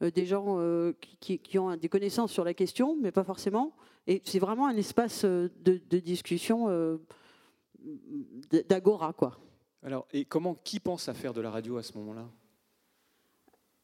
des 0.00 0.26
gens 0.26 0.58
qui, 1.20 1.58
ont 1.58 1.76
des 1.76 1.88
connaissances 1.90 2.32
sur 2.32 2.44
la 2.44 2.54
question, 2.54 2.96
mais 3.00 3.12
pas 3.12 3.24
forcément. 3.24 3.76
Et 4.06 4.22
c'est 4.24 4.38
vraiment 4.38 4.66
un 4.66 4.76
espace 4.76 5.24
de, 5.24 5.50
de 5.64 5.98
discussion 5.98 6.98
d'agora, 8.68 9.12
quoi. 9.12 9.38
Alors, 9.82 10.06
et 10.12 10.24
comment, 10.24 10.54
qui 10.54 10.80
pense 10.80 11.08
à 11.08 11.14
faire 11.14 11.32
de 11.32 11.40
la 11.40 11.50
radio 11.50 11.76
à 11.76 11.82
ce 11.82 11.96
moment-là? 11.98 12.28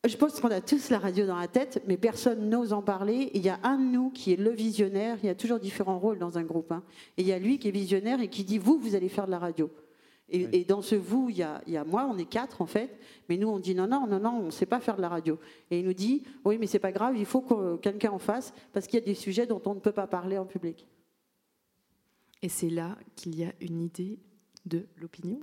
Je 0.06 0.16
pense 0.16 0.38
qu'on 0.38 0.50
a 0.50 0.60
tous 0.60 0.90
la 0.90 0.98
radio 1.00 1.26
dans 1.26 1.38
la 1.38 1.48
tête, 1.48 1.82
mais 1.88 1.96
personne 1.96 2.48
n'ose 2.48 2.72
en 2.72 2.82
parler. 2.82 3.30
il 3.34 3.44
y 3.44 3.48
a 3.48 3.58
un 3.64 3.78
de 3.78 3.84
nous 3.84 4.10
qui 4.10 4.32
est 4.32 4.36
le 4.36 4.50
visionnaire. 4.50 5.18
Il 5.22 5.26
y 5.26 5.30
a 5.30 5.34
toujours 5.34 5.58
différents 5.58 5.98
rôles 5.98 6.20
dans 6.20 6.38
un 6.38 6.44
groupe. 6.44 6.70
Hein. 6.70 6.84
Et 7.16 7.22
il 7.22 7.28
y 7.28 7.32
a 7.32 7.38
lui 7.38 7.58
qui 7.58 7.68
est 7.68 7.72
visionnaire 7.72 8.20
et 8.20 8.28
qui 8.28 8.44
dit 8.44 8.58
Vous, 8.58 8.78
vous 8.78 8.94
allez 8.94 9.08
faire 9.08 9.26
de 9.26 9.32
la 9.32 9.40
radio. 9.40 9.70
Et, 10.30 10.64
dans 10.64 10.82
ce 10.82 10.94
vous, 10.94 11.30
il 11.30 11.38
y, 11.38 11.42
a, 11.42 11.62
il 11.66 11.72
y, 11.72 11.78
a, 11.78 11.84
moi, 11.84 12.06
on 12.10 12.18
est 12.18 12.26
quatre 12.26 12.60
en 12.60 12.66
fait. 12.66 12.98
Mais 13.28 13.38
nous, 13.38 13.48
on 13.48 13.58
dit 13.58 13.74
Non, 13.74 13.88
non, 13.88 14.06
non, 14.06 14.20
non, 14.20 14.38
on 14.40 14.46
ne 14.46 14.50
sait 14.50 14.66
pas 14.66 14.78
faire 14.78 14.96
de 14.96 15.00
la 15.00 15.08
radio. 15.08 15.38
Et 15.70 15.80
il 15.80 15.86
nous 15.86 15.94
dit 15.94 16.22
Oui, 16.44 16.58
mais 16.58 16.66
c'est 16.66 16.78
pas 16.78 16.92
grave, 16.92 17.16
il 17.16 17.26
faut 17.26 17.40
que 17.40 17.76
quelqu'un 17.78 18.12
en 18.12 18.18
fasse 18.18 18.52
parce 18.72 18.86
qu'il 18.86 19.00
y 19.00 19.02
a 19.02 19.06
des 19.06 19.14
sujets 19.14 19.46
dont 19.46 19.62
on 19.64 19.74
ne 19.74 19.80
peut 19.80 19.92
pas 19.92 20.06
parler 20.06 20.38
en 20.38 20.44
public. 20.44 20.86
Et 22.42 22.48
c'est 22.48 22.70
là 22.70 22.96
qu'il 23.16 23.36
y 23.36 23.44
a 23.44 23.52
une 23.60 23.80
idée 23.80 24.20
de 24.64 24.86
l'opinion 24.96 25.40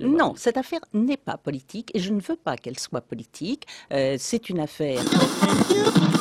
Non, 0.00 0.34
cette 0.36 0.56
affaire 0.56 0.80
n'est 0.92 1.16
pas 1.16 1.36
politique 1.36 1.90
et 1.94 2.00
je 2.00 2.12
ne 2.12 2.20
veux 2.20 2.36
pas 2.36 2.56
qu'elle 2.56 2.78
soit 2.78 3.00
politique. 3.00 3.66
Euh, 3.92 4.16
c'est 4.18 4.48
une 4.48 4.60
affaire. 4.60 5.00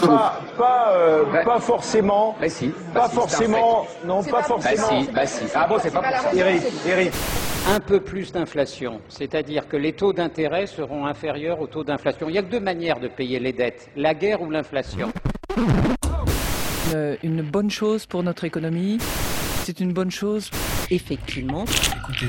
Pas, 0.01 0.41
pas, 0.57 0.95
euh, 0.95 1.43
pas 1.43 1.59
forcément. 1.59 2.35
Bah 2.39 2.49
si. 2.49 2.67
Pas 2.67 3.07
bah 3.07 3.09
forcément. 3.09 3.87
Non, 4.05 4.23
pas, 4.23 4.43
forcément. 4.43 4.87
Bah 4.87 5.01
si, 5.03 5.11
bah 5.11 5.25
si. 5.25 5.45
Ah 5.55 5.67
bon, 5.67 5.77
c'est 5.81 5.91
pas 5.91 6.01
pour 6.01 6.21
ça. 6.21 6.35
Eric, 6.35 6.63
Eric. 6.85 7.11
Un 7.69 7.79
peu 7.79 8.01
plus 8.01 8.33
d'inflation, 8.33 8.99
c'est-à-dire 9.07 9.69
que 9.69 9.77
les 9.77 9.93
taux 9.93 10.11
d'intérêt 10.11 10.67
seront 10.67 11.05
inférieurs 11.05 11.61
aux 11.61 11.67
taux 11.67 11.85
d'inflation. 11.85 12.27
Il 12.27 12.35
y 12.35 12.37
a 12.37 12.43
que 12.43 12.49
deux 12.49 12.59
manières 12.59 12.99
de 12.99 13.07
payer 13.07 13.39
les 13.39 13.53
dettes, 13.53 13.89
la 13.95 14.13
guerre 14.13 14.41
ou 14.41 14.49
l'inflation. 14.49 15.13
Euh, 16.93 17.15
une 17.23 17.41
bonne 17.41 17.71
chose 17.71 18.05
pour 18.05 18.21
notre 18.21 18.43
économie 18.43 18.99
c'est 19.63 19.79
une 19.79 19.93
bonne 19.93 20.11
chose 20.11 20.51
Effectivement. 20.89 21.65
Écoutez. 21.65 22.27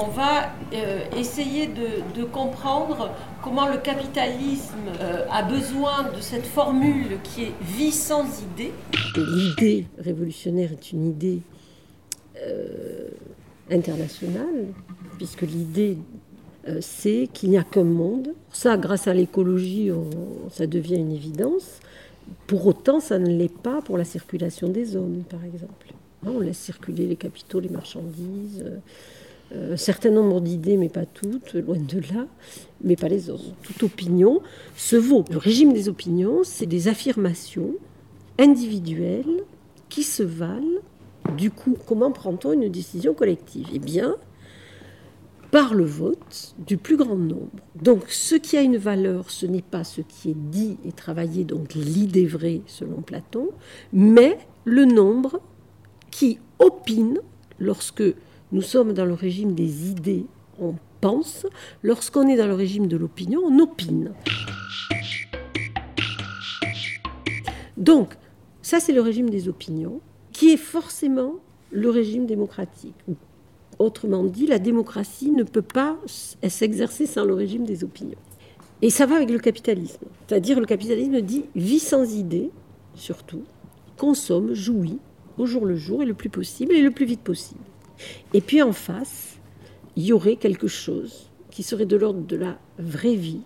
On 0.00 0.06
va 0.08 0.52
euh, 0.72 1.00
essayer 1.16 1.66
de, 1.66 2.24
comprendre 2.24 3.10
comment 3.42 3.66
le 3.68 3.78
capitalisme 3.78 4.74
euh, 5.00 5.24
a 5.30 5.42
besoin 5.42 6.10
de 6.14 6.20
cette 6.20 6.46
formule 6.46 7.18
qui 7.22 7.44
est 7.44 7.52
vie 7.62 7.92
sans 7.92 8.24
idée. 8.42 8.72
L'idée 9.16 9.86
révolutionnaire 9.98 10.72
est 10.72 10.92
une 10.92 11.08
idée 11.08 11.40
euh, 12.38 13.08
internationale, 13.70 14.68
puisque 15.16 15.42
l'idée 15.42 15.98
c'est 16.80 17.28
qu'il 17.32 17.50
n'y 17.50 17.58
a 17.58 17.64
qu'un 17.64 17.84
monde. 17.84 18.34
Ça, 18.52 18.76
grâce 18.76 19.08
à 19.08 19.14
l'écologie, 19.14 19.90
ça 20.50 20.66
devient 20.66 20.96
une 20.96 21.10
évidence. 21.10 21.80
Pour 22.46 22.66
autant, 22.66 23.00
ça 23.00 23.18
ne 23.18 23.28
l'est 23.28 23.54
pas 23.54 23.80
pour 23.82 23.98
la 23.98 24.04
circulation 24.04 24.68
des 24.68 24.96
hommes, 24.96 25.22
par 25.28 25.44
exemple. 25.44 25.92
On 26.26 26.40
laisse 26.40 26.58
circuler 26.58 27.06
les 27.06 27.16
capitaux, 27.16 27.60
les 27.60 27.68
marchandises, 27.68 28.64
euh, 29.52 29.74
un 29.74 29.76
certain 29.76 30.10
nombre 30.10 30.40
d'idées, 30.40 30.76
mais 30.76 30.88
pas 30.88 31.06
toutes, 31.06 31.54
loin 31.54 31.78
de 31.78 32.00
là, 32.14 32.26
mais 32.84 32.96
pas 32.96 33.08
les 33.08 33.30
hommes. 33.30 33.40
Toute 33.62 33.82
opinion 33.82 34.40
se 34.76 34.96
vaut. 34.96 35.24
Le 35.30 35.38
régime 35.38 35.72
des 35.72 35.88
opinions, 35.88 36.42
c'est 36.44 36.66
des 36.66 36.88
affirmations 36.88 37.74
individuelles 38.38 39.44
qui 39.88 40.02
se 40.02 40.22
valent. 40.22 40.80
Du 41.36 41.50
coup, 41.50 41.76
comment 41.86 42.12
prend-on 42.12 42.52
une 42.52 42.68
décision 42.68 43.14
collective? 43.14 43.68
Eh 43.72 43.78
bien, 43.78 44.16
par 45.50 45.74
le 45.74 45.84
vote 45.84 46.54
du 46.66 46.76
plus 46.76 46.96
grand 46.96 47.16
nombre. 47.16 47.50
Donc 47.74 48.04
ce 48.08 48.34
qui 48.34 48.56
a 48.56 48.62
une 48.62 48.76
valeur, 48.76 49.30
ce 49.30 49.46
n'est 49.46 49.62
pas 49.62 49.84
ce 49.84 50.00
qui 50.00 50.30
est 50.30 50.36
dit 50.36 50.78
et 50.84 50.92
travaillé, 50.92 51.44
donc 51.44 51.74
l'idée 51.74 52.26
vraie 52.26 52.62
selon 52.66 53.02
Platon, 53.02 53.48
mais 53.92 54.38
le 54.64 54.84
nombre 54.84 55.40
qui 56.10 56.38
opine 56.58 57.20
lorsque 57.58 58.04
nous 58.52 58.62
sommes 58.62 58.92
dans 58.92 59.04
le 59.04 59.14
régime 59.14 59.54
des 59.54 59.90
idées, 59.90 60.26
on 60.58 60.74
pense, 61.00 61.46
lorsqu'on 61.82 62.28
est 62.28 62.36
dans 62.36 62.46
le 62.46 62.54
régime 62.54 62.86
de 62.86 62.96
l'opinion, 62.96 63.40
on 63.44 63.58
opine. 63.58 64.12
Donc, 67.76 68.16
ça 68.60 68.78
c'est 68.78 68.92
le 68.92 69.00
régime 69.00 69.30
des 69.30 69.48
opinions, 69.48 70.00
qui 70.32 70.50
est 70.50 70.58
forcément 70.58 71.34
le 71.70 71.88
régime 71.90 72.26
démocratique, 72.26 72.94
Autrement 73.80 74.24
dit, 74.24 74.46
la 74.46 74.58
démocratie 74.58 75.30
ne 75.30 75.42
peut 75.42 75.62
pas 75.62 75.96
s'exercer 76.06 77.06
sans 77.06 77.24
le 77.24 77.32
régime 77.32 77.64
des 77.64 77.82
opinions. 77.82 78.18
Et 78.82 78.90
ça 78.90 79.06
va 79.06 79.16
avec 79.16 79.30
le 79.30 79.38
capitalisme. 79.38 80.04
C'est-à-dire 80.28 80.60
le 80.60 80.66
capitalisme 80.66 81.22
dit 81.22 81.46
vie 81.56 81.78
sans 81.78 82.14
idée, 82.14 82.50
surtout, 82.94 83.42
consomme, 83.96 84.52
jouit, 84.52 84.98
au 85.38 85.46
jour 85.46 85.64
le 85.64 85.76
jour 85.76 86.02
et 86.02 86.04
le 86.04 86.12
plus 86.12 86.28
possible 86.28 86.74
et 86.74 86.82
le 86.82 86.90
plus 86.90 87.06
vite 87.06 87.22
possible. 87.22 87.64
Et 88.34 88.42
puis 88.42 88.60
en 88.60 88.72
face, 88.72 89.38
il 89.96 90.04
y 90.04 90.12
aurait 90.12 90.36
quelque 90.36 90.68
chose 90.68 91.30
qui 91.50 91.62
serait 91.62 91.86
de 91.86 91.96
l'ordre 91.96 92.20
de 92.20 92.36
la 92.36 92.58
vraie 92.78 93.16
vie. 93.16 93.40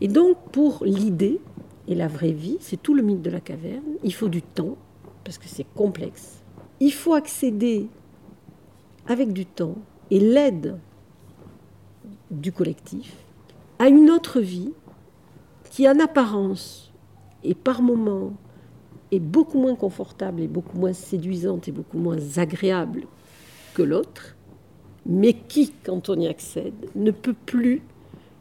Et 0.00 0.08
donc 0.08 0.38
pour 0.52 0.86
l'idée 0.86 1.38
et 1.86 1.94
la 1.94 2.08
vraie 2.08 2.32
vie, 2.32 2.56
c'est 2.60 2.82
tout 2.82 2.94
le 2.94 3.02
mythe 3.02 3.20
de 3.20 3.30
la 3.30 3.40
caverne, 3.40 3.98
il 4.04 4.14
faut 4.14 4.28
du 4.28 4.40
temps, 4.40 4.78
parce 5.22 5.36
que 5.36 5.48
c'est 5.48 5.66
complexe. 5.74 6.42
Il 6.80 6.94
faut 6.94 7.12
accéder 7.12 7.88
avec 9.06 9.32
du 9.32 9.46
temps 9.46 9.76
et 10.10 10.20
l'aide 10.20 10.78
du 12.30 12.52
collectif, 12.52 13.16
à 13.78 13.88
une 13.88 14.10
autre 14.10 14.40
vie 14.40 14.72
qui, 15.70 15.88
en 15.88 15.98
apparence 15.98 16.92
et 17.42 17.54
par 17.54 17.82
moments, 17.82 18.32
est 19.10 19.20
beaucoup 19.20 19.58
moins 19.58 19.74
confortable 19.74 20.42
et 20.42 20.48
beaucoup 20.48 20.78
moins 20.78 20.92
séduisante 20.92 21.68
et 21.68 21.72
beaucoup 21.72 21.98
moins 21.98 22.18
agréable 22.36 23.06
que 23.74 23.82
l'autre, 23.82 24.36
mais 25.06 25.32
qui, 25.32 25.72
quand 25.84 26.08
on 26.08 26.18
y 26.20 26.28
accède, 26.28 26.90
ne 26.94 27.10
peut 27.10 27.34
plus 27.46 27.82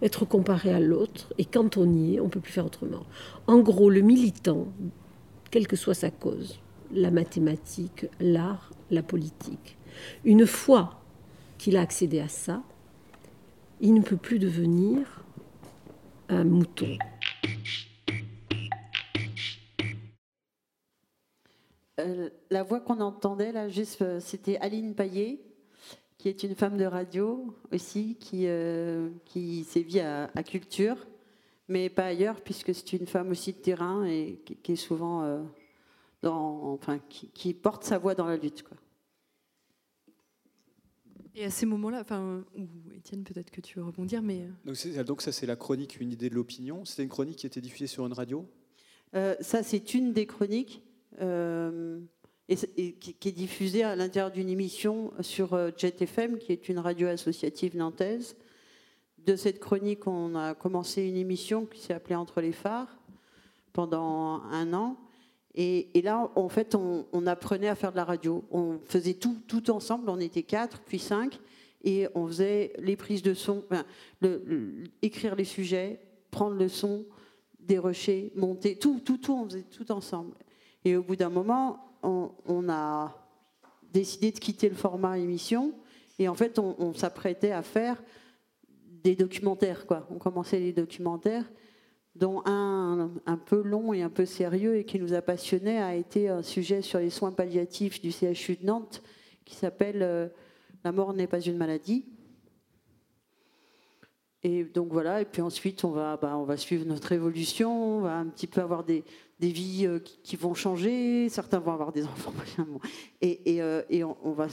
être 0.02 0.26
comparé 0.26 0.74
à 0.74 0.80
l'autre, 0.80 1.34
et 1.38 1.46
quand 1.46 1.78
on 1.78 1.92
y 1.92 2.16
est, 2.16 2.20
on 2.20 2.26
ne 2.26 2.30
peut 2.30 2.40
plus 2.40 2.54
faire 2.54 2.66
autrement. 2.66 3.04
En 3.48 3.60
gros, 3.60 3.90
le 3.90 4.02
militant, 4.02 4.68
quelle 5.52 5.68
que 5.68 5.76
soit 5.76 5.94
sa 5.94 6.10
cause, 6.10 6.60
la 6.94 7.12
mathématique, 7.12 8.06
l'art, 8.20 8.72
la 8.92 9.04
politique, 9.04 9.78
une 10.24 10.46
fois 10.46 11.02
qu'il 11.58 11.78
a 11.78 11.82
accédé 11.82 12.20
à 12.20 12.28
ça, 12.28 12.62
il 13.82 13.94
ne 13.94 14.02
peut 14.02 14.18
plus 14.18 14.40
devenir 14.40 15.24
un 16.30 16.44
mouton. 16.44 16.98
Euh, 22.00 22.30
la 22.50 22.64
voix 22.64 22.80
qu'on 22.80 23.02
entendait 23.02 23.52
là, 23.52 23.68
juste, 23.68 24.02
euh, 24.02 24.20
c'était 24.20 24.58
Aline 24.58 24.96
Paillet, 24.96 25.40
qui 26.18 26.30
est 26.30 26.44
une 26.44 26.56
femme 26.56 26.78
de 26.78 26.86
radio 26.86 27.54
aussi, 27.74 28.16
qui, 28.20 28.48
euh, 28.48 29.10
qui 29.26 29.64
sévit 29.64 30.00
à, 30.00 30.30
Culture, 30.44 30.96
mais 31.68 31.90
pas 31.90 32.06
ailleurs, 32.06 32.42
puisque 32.42 32.74
c'est 32.74 32.94
une 32.94 33.08
femme 33.08 33.32
aussi 33.32 33.54
de 33.54 33.58
terrain 33.58 34.06
et 34.06 34.40
qui, 34.64 34.72
est 34.74 34.76
souvent 34.76 35.44
enfin, 36.24 37.00
qui, 37.10 37.54
porte 37.54 37.84
sa 37.84 37.98
voix 37.98 38.16
dans 38.16 38.26
la 38.26 38.38
lutte. 38.38 38.64
Et 41.36 41.46
à 41.46 41.50
ces 41.50 41.66
moments-là, 41.66 42.02
enfin, 42.02 42.44
Étienne, 42.96 43.24
peut-être 43.24 43.52
que 43.52 43.62
tu 43.62 43.80
veux 43.80 43.86
rebondir, 43.86 44.22
mais. 44.22 44.48
Euh, 44.68 45.04
donc, 45.04 45.22
ça, 45.22 45.32
c'est 45.32 45.46
la 45.46 45.56
chronique 45.56 46.00
Une 46.00 46.12
idée 46.12 46.30
de 46.30 46.36
l'opinion. 46.36 46.86
C'était 46.86 47.04
une 47.04 47.10
chronique 47.10 47.38
qui 47.38 47.48
était 47.48 47.62
diffusée 47.62 47.88
sur 47.88 48.06
une 48.06 48.14
radio? 48.14 48.46
Euh, 49.16 49.36
Ça, 49.40 49.64
c'est 49.64 49.94
une 49.94 50.14
des 50.14 50.26
chroniques 50.26 50.84
euh, 51.22 52.00
et, 52.48 52.94
qui, 52.94 53.30
est 53.30 53.32
diffusée 53.32 53.84
à 53.84 53.96
l'intérieur 53.96 54.32
d'une 54.32 54.50
émission 54.50 55.14
sur 55.22 55.58
Jet 55.78 56.02
FM, 56.02 56.40
qui 56.40 56.52
est 56.52 56.68
une 56.68 56.80
radio 56.80 57.08
associative 57.08 57.78
nantaise. 57.78 58.36
De 59.26 59.36
cette 59.36 59.60
chronique, 59.60 60.08
on 60.08 60.36
a 60.36 60.56
commencé 60.56 61.04
une 61.04 61.18
émission 61.18 61.66
qui 61.66 61.82
s'est 61.82 61.94
appelée 61.94 62.16
Entre 62.16 62.42
les 62.42 62.54
phares 62.54 62.98
pendant 63.74 64.42
un 64.44 64.74
an. 64.74 64.98
Et, 65.56 66.02
là, 66.04 66.32
en 66.36 66.50
fait, 66.50 66.76
on, 66.76 67.28
apprenait 67.28 67.68
à 67.68 67.76
faire 67.76 67.92
de 67.92 67.98
la 67.98 68.06
radio. 68.06 68.44
On 68.52 68.80
faisait 68.86 69.16
tout, 69.16 69.38
tout 69.48 69.72
ensemble. 69.72 70.10
On 70.10 70.20
était 70.20 70.44
quatre, 70.44 70.80
puis 70.82 71.00
cinq. 71.00 71.40
Et 71.84 72.08
on 72.14 72.28
faisait 72.28 72.74
les 72.80 72.96
prises 72.96 73.22
de 73.22 73.34
son, 73.34 73.64
écrire 75.02 75.36
les 75.36 75.46
sujets, 75.46 76.00
prendre 76.30 76.56
le 76.56 76.68
son, 76.68 77.06
dérocher, 77.60 78.32
monter, 78.36 78.76
tout, 78.78 79.00
tout, 79.04 79.18
tout, 79.18 79.34
on 79.34 79.46
faisait 79.46 79.64
tout 79.64 79.92
ensemble. 79.92 80.36
Et 80.84 80.96
au 80.96 81.04
bout 81.04 81.16
d'un 81.16 81.30
moment, 81.30 81.98
on, 82.04 82.70
a 82.70 83.16
décidé 83.92 84.32
de 84.32 84.40
quitter 84.40 84.70
le 84.70 84.76
format 84.76 85.18
émission. 85.18 85.74
Et 86.20 86.28
en 86.28 86.36
fait, 86.36 86.60
on, 86.60 86.76
on 86.80 86.94
s'apprêtait 86.94 87.52
à 87.52 87.64
faire 87.64 88.02
des 89.04 89.16
documentaires. 89.16 89.86
Quoi. 89.86 90.06
On 90.10 90.18
commençait 90.18 90.60
les 90.60 90.74
documentaires 90.74 91.50
dont 92.20 92.42
un 92.46 93.12
un 93.26 93.38
peu 93.38 93.62
long 93.62 93.94
et 93.94 94.02
un 94.02 94.10
peu 94.10 94.26
sérieux 94.26 94.78
et 94.78 94.84
qui 94.84 95.00
nous 95.00 95.14
a 95.14 95.22
passionnés 95.22 95.80
a 95.80 95.96
été 95.96 96.30
un 96.30 96.44
sujet 96.44 96.82
sur 96.82 97.00
les 97.00 97.10
soins 97.10 97.32
palliatifs 97.32 98.02
du 98.02 98.12
CHU 98.12 98.58
de 98.58 98.66
Nantes 98.66 99.02
qui 99.46 99.56
s'appelle 99.56 100.02
euh, 100.02 100.28
La 100.84 100.92
mort 100.92 101.14
n'est 101.14 101.28
pas 101.28 101.40
une 101.40 101.58
maladie. 101.58 102.06
Et 104.42 104.64
donc 104.64 104.94
voilà, 104.94 105.22
et 105.22 105.26
puis 105.26 105.42
ensuite 105.42 105.84
on 105.84 105.92
va, 105.92 106.16
bah, 106.16 106.38
on 106.38 106.46
va 106.46 106.56
suivre 106.56 106.86
notre 106.86 107.12
évolution, 107.12 107.98
on 107.98 108.02
va 108.02 108.16
un 108.16 108.28
petit 108.28 108.48
peu 108.48 108.62
avoir 108.62 108.86
des, 108.86 109.04
des 109.40 109.50
vies 109.50 109.86
euh, 109.86 110.00
qui, 110.00 110.38
vont 110.38 110.54
changer, 110.54 111.28
certains 111.28 111.60
vont 111.60 111.74
avoir 111.74 111.92
des 111.92 112.06
enfants, 112.06 112.32
et, 113.22 113.56
et, 113.56 113.62
euh, 113.62 113.82
et 113.90 114.06
on, 114.06 114.16
on, 114.24 114.32
va, 114.32 114.48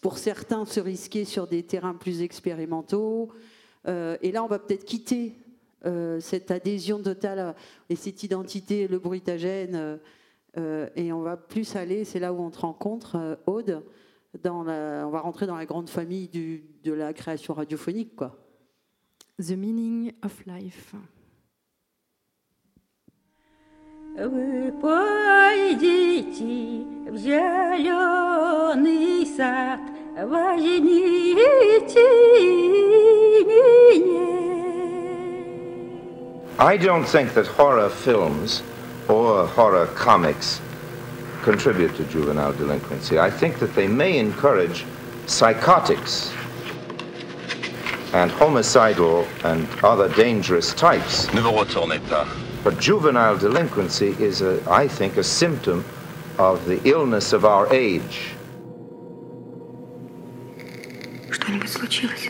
pour 0.00 0.18
certains, 0.18 0.64
se 0.66 0.78
risquer 0.78 1.24
sur 1.24 1.48
des 1.48 1.64
terrains 1.64 1.94
plus 1.94 2.22
expérimentaux. 2.22 3.32
et 3.86 4.30
là, 4.30 4.44
on 4.44 4.48
va 4.48 4.60
peut-être 4.60 4.84
quitter 4.84 5.34
cette 6.19 6.51
adhésion 6.51 7.01
totale 7.01 7.55
et 7.89 7.95
cette 7.95 8.23
identité, 8.23 8.87
le 8.87 8.99
bruitagène. 8.99 9.99
et 10.55 11.11
on 11.11 11.21
va 11.21 11.35
plus 11.35 11.75
aller, 11.75 12.05
c'est 12.05 12.19
là 12.19 12.31
où 12.31 12.39
on 12.39 12.49
te 12.49 12.59
rencontre, 12.59 13.37
Aude, 13.45 13.83
dans 14.43 14.61
on 14.61 15.09
va 15.09 15.19
rentrer 15.19 15.45
dans 15.45 15.57
la 15.57 15.65
grande 15.65 15.89
famille 15.89 16.29
du, 16.29 16.63
de 16.83 16.93
la 16.93 17.13
création 17.13 17.53
radiophonique. 17.53 18.15
Quoi. 18.15 18.37
The 19.39 19.51
Meaning 19.51 20.13
of 20.23 20.45
Life. 20.45 20.95
Вы 24.15 24.71
пойдите 24.79 26.35
в 27.09 27.17
зеленый 27.17 28.45
сад, 29.25 29.81
возьмите 30.15 31.99
меня. 33.47 33.76
I 36.59 36.77
don't 36.77 37.05
think 37.05 37.33
that 37.33 37.47
horror 37.47 37.89
films 37.89 38.63
or 39.07 39.47
horror 39.47 39.87
comics 39.87 40.61
contribute 41.41 41.95
to 41.95 42.03
juvenile 42.05 42.53
delinquency. 42.53 43.19
I 43.19 43.29
think 43.29 43.59
that 43.59 43.75
they 43.75 43.87
may 43.87 44.17
encourage 44.17 44.85
psychotics 45.25 46.31
and 48.13 48.31
homicidal 48.31 49.27
and 49.43 49.67
other 49.83 50.07
dangerous 50.09 50.73
types. 50.73 51.31
Ne 51.33 51.41
vous 51.41 51.51
retournez 51.51 51.99
pas. 52.07 52.27
But 52.63 52.79
juvenile 52.79 53.37
delinquency 53.37 54.15
is, 54.19 54.41
a, 54.41 54.61
I 54.69 54.87
think, 54.87 55.17
a 55.17 55.23
symptom 55.23 55.83
of 56.37 56.65
the 56.65 56.79
illness 56.87 57.33
of 57.33 57.45
our 57.45 57.71
age. 57.73 58.35
Что-нибудь 61.29 61.69
случилось? 61.69 62.29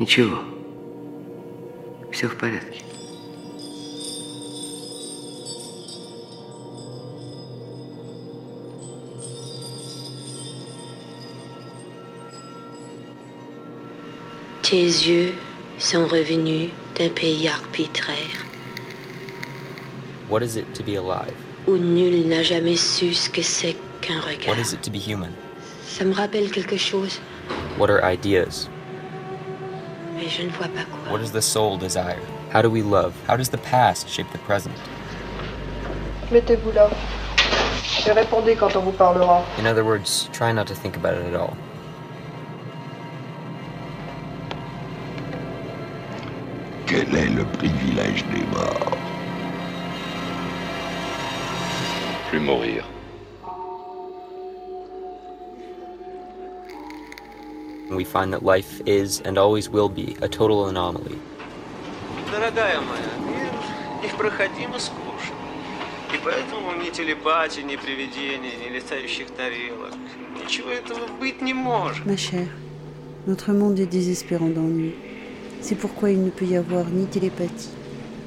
Ничего. 0.00 0.49
Все 2.12 2.28
в 2.28 2.36
порядке. 2.36 2.82
Tes 14.62 14.86
yeux 14.86 15.32
sont 15.78 16.06
revenus 16.06 16.70
d'un 16.96 17.08
pays 17.10 17.46
arbitraire. 17.48 18.44
What 20.28 20.42
is 20.42 20.56
it 20.56 20.66
to 20.74 20.82
be 20.82 20.96
alive? 20.96 21.34
Où 21.68 21.76
nul 21.76 22.26
n'a 22.26 22.42
jamais 22.42 22.76
su 22.76 23.14
ce 23.14 23.30
que 23.30 23.42
c'est 23.42 23.76
qu'un 24.00 24.20
regard. 24.20 24.56
What 24.56 24.60
is 24.60 24.72
it 24.72 24.82
to 24.82 24.90
be 24.90 24.98
human? 24.98 25.30
Ça 25.86 26.04
me 26.04 26.12
rappelle 26.12 26.50
quelque 26.50 26.76
chose. 26.76 27.20
What 27.78 27.90
are 27.90 28.02
ideas? 28.02 28.68
Mais 30.21 30.29
je 30.29 30.43
ne 30.43 30.49
vois 30.49 30.67
pas 30.67 30.85
quoi. 30.85 31.11
What 31.11 31.19
does 31.19 31.31
the 31.31 31.41
soul 31.41 31.79
desire? 31.79 32.21
How 32.53 32.61
do 32.61 32.69
we 32.69 32.83
love? 32.83 33.13
How 33.27 33.35
does 33.35 33.49
the 33.49 33.57
past 33.57 34.07
shape 34.07 34.31
the 34.31 34.37
present? 34.37 34.75
Mettez-vous 36.31 36.71
là. 36.73 36.89
Et 38.05 38.11
répondez 38.11 38.55
quand 38.55 38.75
on 38.75 38.81
vous 38.81 38.91
parlera. 38.91 39.43
In 39.57 39.65
other 39.65 39.83
words, 39.83 40.29
try 40.31 40.51
not 40.53 40.67
to 40.67 40.75
think 40.75 40.95
about 40.95 41.15
it 41.15 41.25
at 41.25 41.35
all. 41.35 41.57
Quel 46.85 47.15
est 47.15 47.29
le 47.35 47.43
privilège 47.45 48.23
des 48.25 48.45
morts 48.53 48.97
Plus 52.29 52.39
mourir. 52.39 52.83
We 57.90 58.04
find 58.04 58.32
that 58.32 58.42
life 58.42 58.80
is 58.84 59.20
and 59.24 59.38
always 59.38 59.68
will 59.70 59.88
be 59.88 60.16
a 60.20 60.28
total 60.28 60.66
anomaly. 60.68 61.18
Дорогая 62.32 62.80
моя, 62.80 63.12
мир 63.26 63.52
непроходимо 64.02 64.78
скучен. 64.78 65.34
И 66.12 66.18
поэтому 66.24 66.72
ни 66.82 66.90
телепатии, 66.90 67.60
ни 67.62 67.76
привидений, 67.76 68.54
ни 68.64 68.68
летающих 68.74 69.30
тарелок. 69.30 69.92
Ничего 70.42 70.70
этого 70.70 71.06
быть 71.20 71.42
не 71.42 71.54
может. 71.54 72.04
Ma 72.04 72.16
chère, 72.16 72.48
notre 73.26 73.52
monde 73.52 73.78
est 73.80 73.86
désespérant 73.86 74.48
d'ennui. 74.48 74.94
C'est 75.60 75.76
pourquoi 75.76 76.10
il 76.10 76.22
ne 76.22 76.30
peut 76.30 76.44
y 76.44 76.56
avoir 76.56 76.84
ni 76.86 77.06
télépathie, 77.06 77.70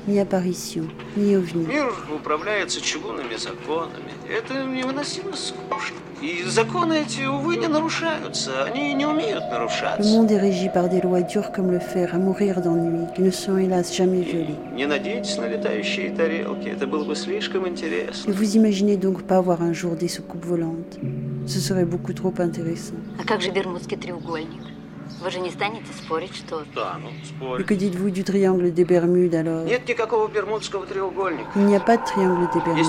ni 0.07 0.19
apparition, 0.19 0.88
ni 1.15 1.35
ovni. 1.35 1.65
Мир 1.67 1.88
управляется 2.15 2.81
чугунными 2.81 3.35
законами. 3.38 4.12
Это 4.29 4.63
невыносимо 4.65 5.35
скучно. 5.35 5.97
И 6.21 6.43
законы 6.43 7.03
эти, 7.03 7.21
увы, 7.25 7.55
не 7.55 7.67
нарушаются. 7.67 8.63
Они 8.65 8.93
не 8.93 9.05
умеют 9.05 9.41
Le 9.45 9.51
нарушаться. 9.51 10.03
monde 10.17 10.31
est 10.31 10.38
régi 10.38 10.67
par 10.67 10.89
des 10.89 10.99
lois 10.99 11.21
dures 11.21 11.51
comme 11.53 11.71
le 11.71 11.79
fer, 11.79 12.13
à 12.13 12.17
mourir 12.17 12.59
d'ennui, 12.62 13.05
qui 13.15 13.21
ne 13.21 13.31
sont 13.31 13.57
hélas 13.57 13.95
jamais 13.95 14.21
violées. 14.21 14.57
Не 14.75 14.85
надейтесь 14.85 15.38
на 15.38 15.47
летающие 15.47 16.09
тарелки. 16.13 16.67
Это 16.67 16.88
было 16.88 17.05
бы 17.05 17.15
слишком 17.15 17.67
интересно. 17.69 18.27
Ne 18.29 18.33
vous 18.33 18.55
imaginez 18.57 18.97
donc 18.97 19.23
pas 19.23 19.38
avoir 19.38 19.62
un 19.62 19.71
jour 19.71 19.95
des 19.95 20.09
soucoupes 20.09 20.43
volantes. 20.45 20.97
Ce 21.47 21.59
serait 21.62 21.85
beaucoup 21.85 22.12
trop 22.13 22.33
intéressant. 22.39 22.95
А 23.17 23.23
как 23.23 23.41
же 23.41 23.51
Бермудский 23.51 23.95
треугольник? 23.95 24.59
Que 27.66 27.74
dites-vous 27.74 28.10
du 28.10 28.24
triangle 28.24 28.72
des 28.72 28.84
Bermudes 28.84 29.34
alors? 29.34 29.64
Il 31.56 31.64
n'y 31.64 31.76
a 31.76 31.80
pas 31.80 31.96
de 31.96 32.04
triangle 32.04 32.48
des 32.52 32.60
Bermudes. 32.60 32.86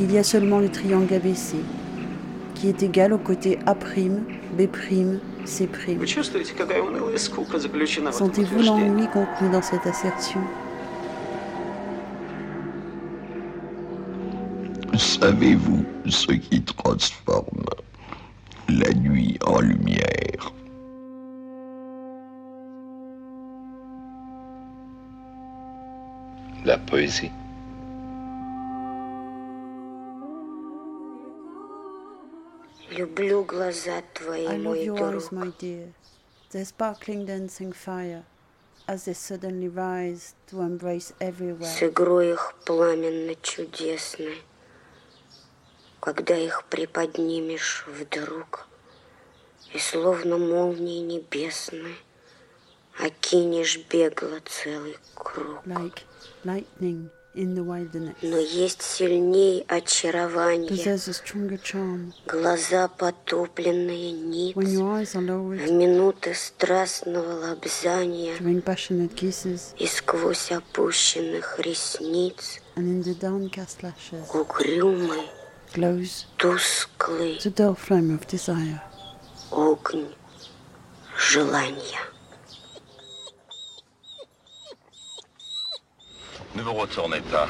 Il 0.00 0.12
y 0.12 0.18
a 0.18 0.22
seulement 0.22 0.58
le 0.58 0.68
triangle 0.68 1.14
ABC 1.14 1.56
qui 2.54 2.68
est 2.68 2.82
égal 2.82 3.12
au 3.12 3.18
côté 3.18 3.58
A', 3.66 3.74
B', 3.74 4.68
C'. 5.44 5.68
Sentez-vous 8.10 8.62
l'ennui 8.62 9.06
contenu 9.08 9.48
dans 9.50 9.62
cette 9.62 9.86
assertion? 9.86 10.40
Savez-vous 14.96 15.84
ce 16.08 16.32
qui 16.32 16.62
transforme 16.62 17.64
la 18.69 18.91
nuit 18.93 19.37
en 19.45 19.59
lumière 19.59 20.53
La 26.65 26.77
poésie. 26.77 27.31
Люблю 32.91 33.43
глаза 33.43 34.01
твои, 34.13 34.45
I 34.45 34.57
love 34.57 34.63
мой 34.63 34.85
your 34.85 34.95
друг. 34.97 35.15
eyes, 35.15 35.31
my 35.31 35.51
dear, 35.59 35.93
their 36.51 36.65
sparkling 36.65 37.25
dancing 37.25 37.71
fire, 37.73 38.23
as 38.87 39.05
they 39.05 39.13
suddenly 39.13 39.67
rise 39.67 40.35
to 40.47 40.61
embrace 40.61 41.11
everywhere. 41.19 41.67
С 41.67 41.81
игрой 41.83 42.31
их 42.33 42.53
пламенно 42.65 43.35
чудесной. 43.41 44.37
Когда 46.08 46.34
их 46.34 46.64
приподнимешь 46.70 47.84
вдруг, 47.86 48.66
И 49.74 49.78
словно 49.78 50.38
молнии 50.38 51.00
небесной 51.00 51.96
Окинешь 52.98 53.78
бегло 53.90 54.40
целый 54.46 54.96
круг. 55.14 55.66
Like 55.66 55.98
lightning 56.44 57.10
in 57.34 57.54
the 57.54 57.62
wilderness. 57.62 58.14
Но 58.22 58.38
есть 58.38 58.80
сильней 58.80 59.66
очарование. 59.68 60.70
Глаза 62.26 62.88
потопленные 62.88 64.12
ниц. 64.12 64.56
When 64.56 64.66
your 64.66 65.02
eyes 65.02 65.14
are 65.14 65.20
В 65.20 65.28
lowered 65.28 65.70
минуты 65.70 66.32
страстного 66.32 67.50
лобзания 67.50 68.34
during 68.38 68.62
passionate 68.62 69.14
kisses 69.14 69.74
И 69.76 69.86
сквозь 69.86 70.52
опущенных 70.52 71.58
ресниц 71.58 72.62
and 72.76 72.86
in 72.86 73.02
the 73.02 73.14
downcast 73.14 73.82
lashes 73.82 74.26
Угрюмый, 74.32 75.28
glows 75.73 76.25
тусклый 76.37 77.39
the 77.39 77.49
dull 77.49 77.75
flame 77.75 78.13
of 78.13 78.25
desire. 78.27 78.81
огонь 79.51 80.07
желания. 81.17 81.99
Ne 86.55 86.61
vous 86.61 86.73
retournez 86.73 87.21
pas. 87.31 87.47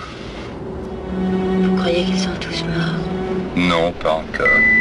Vous 1.62 1.76
croyez 1.78 2.06
qu'ils 2.06 2.19
sont 2.19 2.36
tous 2.39 2.63
morts 2.63 2.99
Non, 3.56 3.91
pas 3.93 4.13
encore. 4.13 4.77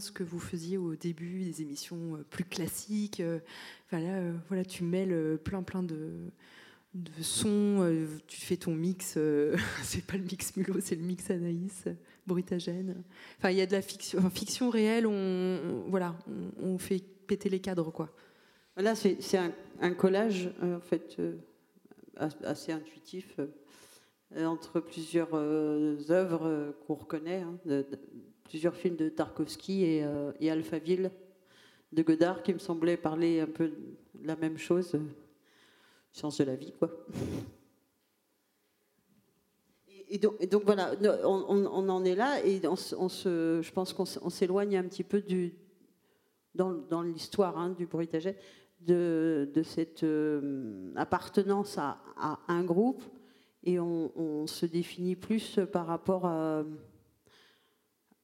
Ce 0.00 0.12
que 0.12 0.22
vous 0.22 0.38
faisiez 0.38 0.78
au 0.78 0.94
début, 0.94 1.44
des 1.44 1.62
émissions 1.62 2.24
plus 2.30 2.44
classiques. 2.44 3.22
Enfin, 3.86 4.00
là, 4.00 4.20
voilà, 4.48 4.64
tu 4.64 4.84
mêles 4.84 5.38
plein, 5.44 5.62
plein 5.62 5.82
de, 5.82 6.10
sons. 7.20 8.06
tu 8.26 8.40
fais 8.40 8.56
ton 8.56 8.74
mix. 8.74 9.18
c'est 9.82 10.04
pas 10.04 10.16
le 10.16 10.24
mix 10.24 10.56
Mulot, 10.56 10.80
c'est 10.80 10.96
le 10.96 11.02
mix 11.02 11.30
Anaïs, 11.30 11.84
Brutagène. 12.26 13.02
Enfin, 13.38 13.50
il 13.50 13.56
y 13.56 13.60
a 13.60 13.66
de 13.66 13.72
la 13.72 13.82
fiction, 13.82 14.70
réelle. 14.70 15.06
On, 15.06 15.84
voilà, 15.88 16.14
on, 16.62 16.78
fait 16.78 17.02
péter 17.26 17.48
les 17.48 17.60
cadres, 17.60 17.90
quoi. 17.90 18.14
Là, 18.76 18.94
c'est 18.94 19.18
un, 19.80 19.94
collage, 19.94 20.50
en 20.62 20.80
fait, 20.80 21.18
assez 22.44 22.72
intuitif 22.72 23.38
euh, 24.34 24.44
entre 24.44 24.80
plusieurs 24.80 25.30
euh, 25.34 25.98
œuvres 26.10 26.46
euh, 26.46 26.72
qu'on 26.86 26.94
reconnaît, 26.94 27.42
hein, 27.42 27.58
plusieurs 28.48 28.74
films 28.74 28.96
de 28.96 29.08
Tarkovsky 29.08 29.84
et, 29.84 30.04
et, 30.40 30.50
Alphaville 30.50 31.10
de 31.92 32.02
Godard 32.02 32.42
qui 32.42 32.52
me 32.52 32.58
semblaient 32.58 32.96
parler 32.96 33.40
un 33.40 33.46
peu 33.46 33.68
de 33.68 34.26
la 34.26 34.36
même 34.36 34.58
chose, 34.58 34.96
science 36.12 36.38
de 36.38 36.44
la 36.44 36.56
vie, 36.56 36.72
quoi. 36.72 36.90
Et 40.08 40.18
donc, 40.18 40.62
voilà, 40.64 40.92
on, 41.24 41.88
en 41.88 42.04
est 42.04 42.14
là 42.14 42.44
et 42.44 42.60
on, 42.66 42.76
se, 42.76 43.60
je 43.60 43.72
pense 43.72 43.92
qu'on 43.92 44.30
s'éloigne 44.30 44.76
un 44.76 44.84
petit 44.84 45.02
peu 45.02 45.20
du, 45.20 45.52
dans, 46.54 46.72
dans 46.72 47.02
l'histoire 47.02 47.58
hein, 47.58 47.70
du 47.70 47.86
bruitaget 47.86 48.36
de, 48.80 49.50
de 49.52 49.62
cette 49.64 50.06
appartenance 50.94 51.76
à, 51.78 51.98
à, 52.16 52.38
un 52.46 52.62
groupe 52.62 53.02
et 53.64 53.80
on, 53.80 54.46
se 54.46 54.64
définit 54.64 55.16
plus 55.16 55.58
par 55.72 55.86
rapport 55.86 56.24
à, 56.24 56.64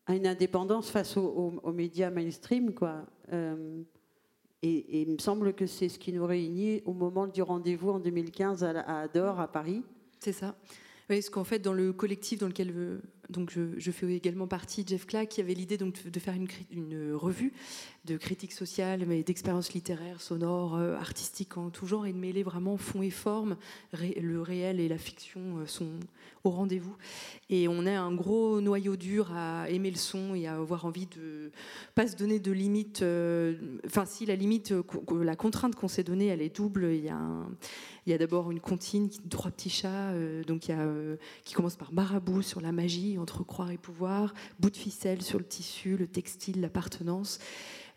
une 0.09 0.27
indépendance 0.27 0.91
face 0.91 1.17
aux, 1.17 1.73
médias 1.73 2.11
mainstream. 2.11 2.75
Quoi. 2.75 3.07
Euh, 3.33 3.83
et, 4.63 5.03
il 5.03 5.13
me 5.13 5.19
semble 5.19 5.55
que 5.55 5.67
c'est 5.67 5.89
ce 5.89 5.99
qui 5.99 6.13
nous 6.13 6.27
réunit 6.27 6.83
au 6.85 6.93
moment 6.93 7.27
du 7.27 7.43
rendez-vous 7.43 7.91
en 7.91 7.99
2015 7.99 8.65
à, 8.65 8.81
à 8.81 9.01
Ador, 9.03 9.41
à 9.41 9.49
Paris. 9.49 9.83
C'est 10.19 10.33
ça. 10.33 10.55
Oui, 11.11 11.17
parce 11.17 11.31
qu'en 11.31 11.45
fait, 11.45 11.59
dans 11.59 11.73
le 11.73 11.93
collectif 11.93 12.39
dans 12.39 12.47
lequel 12.47 12.73
euh, 12.75 13.01
donc 13.31 13.53
je, 13.53 13.91
fais 13.91 14.13
également 14.15 14.47
partie, 14.47 14.85
Jeff 14.87 15.07
Clack, 15.07 15.29
qui 15.29 15.41
avait 15.41 15.55
l'idée 15.55 15.79
donc 15.79 16.07
de 16.07 16.21
faire 16.21 16.35
une, 16.35 17.15
revue 17.15 17.53
de 18.05 18.17
critique 18.17 18.53
sociale, 18.53 19.05
mais 19.07 19.23
d'expériences 19.23 19.73
littéraires, 19.75 20.21
sonores, 20.21 20.75
euh, 20.75 20.97
artistiques 20.97 21.57
en 21.57 21.71
tout 21.71 21.87
genre, 21.87 22.05
et 22.05 22.13
de 22.13 22.19
mêler 22.19 22.43
vraiment 22.43 22.77
fond 22.77 23.01
et 23.01 23.11
forme. 23.11 23.57
le 23.93 24.41
réel 24.41 24.81
et 24.81 24.89
la 24.89 24.99
fiction 24.99 25.59
euh, 25.59 25.67
sont 25.67 26.01
au 26.43 26.51
rendez-vous. 26.51 26.97
Et 27.49 27.69
on 27.69 27.87
a 27.87 27.93
un 27.93 28.13
gros 28.13 28.61
noyau 28.61 28.97
dur 28.97 29.33
à 29.33 29.71
aimer 29.71 29.93
le 29.93 29.97
son 29.97 30.35
et 30.35 30.49
à 30.49 30.57
avoir 30.57 30.85
envie 30.85 31.07
de 31.07 31.53
pas 31.95 32.09
se 32.09 32.17
donner 32.17 32.41
de 32.41 32.51
limites. 32.51 33.05
Enfin, 33.87 34.05
si 34.05 34.27
la 34.27 34.35
limite, 34.35 34.75
la 35.15 35.37
contrainte 35.37 35.77
qu'on 35.77 35.87
s'est 35.87 36.03
donnée, 36.03 36.27
elle 36.27 36.43
est 36.43 36.57
double. 36.57 36.93
Il 38.07 38.11
y 38.11 38.15
a 38.15 38.19
d'abord 38.19 38.51
une 38.51 38.59
comptine, 38.59 39.09
trois 39.31 39.53
petits 39.53 39.71
chats, 39.71 40.11
euh, 40.11 40.43
donc 40.43 40.67
il 40.67 40.73
y 40.73 40.75
a, 40.75 40.81
euh, 40.81 41.17
qui 41.45 41.55
commence 41.55 41.77
par 41.77 41.93
marabout 41.93 42.43
sur 42.43 42.61
la 42.61 42.73
magie, 42.73 43.12
entre 43.19 43.45
croire 43.45 43.71
et 43.71 43.79
pouvoir, 43.79 44.35
bout 44.61 44.71
de 44.71 44.77
ficelle 44.77 45.23
sur 45.23 45.39
le 45.39 45.45
tissu, 45.45 45.97
le 45.97 46.07
textile, 46.07 46.61
l'appartenance. 46.61 47.39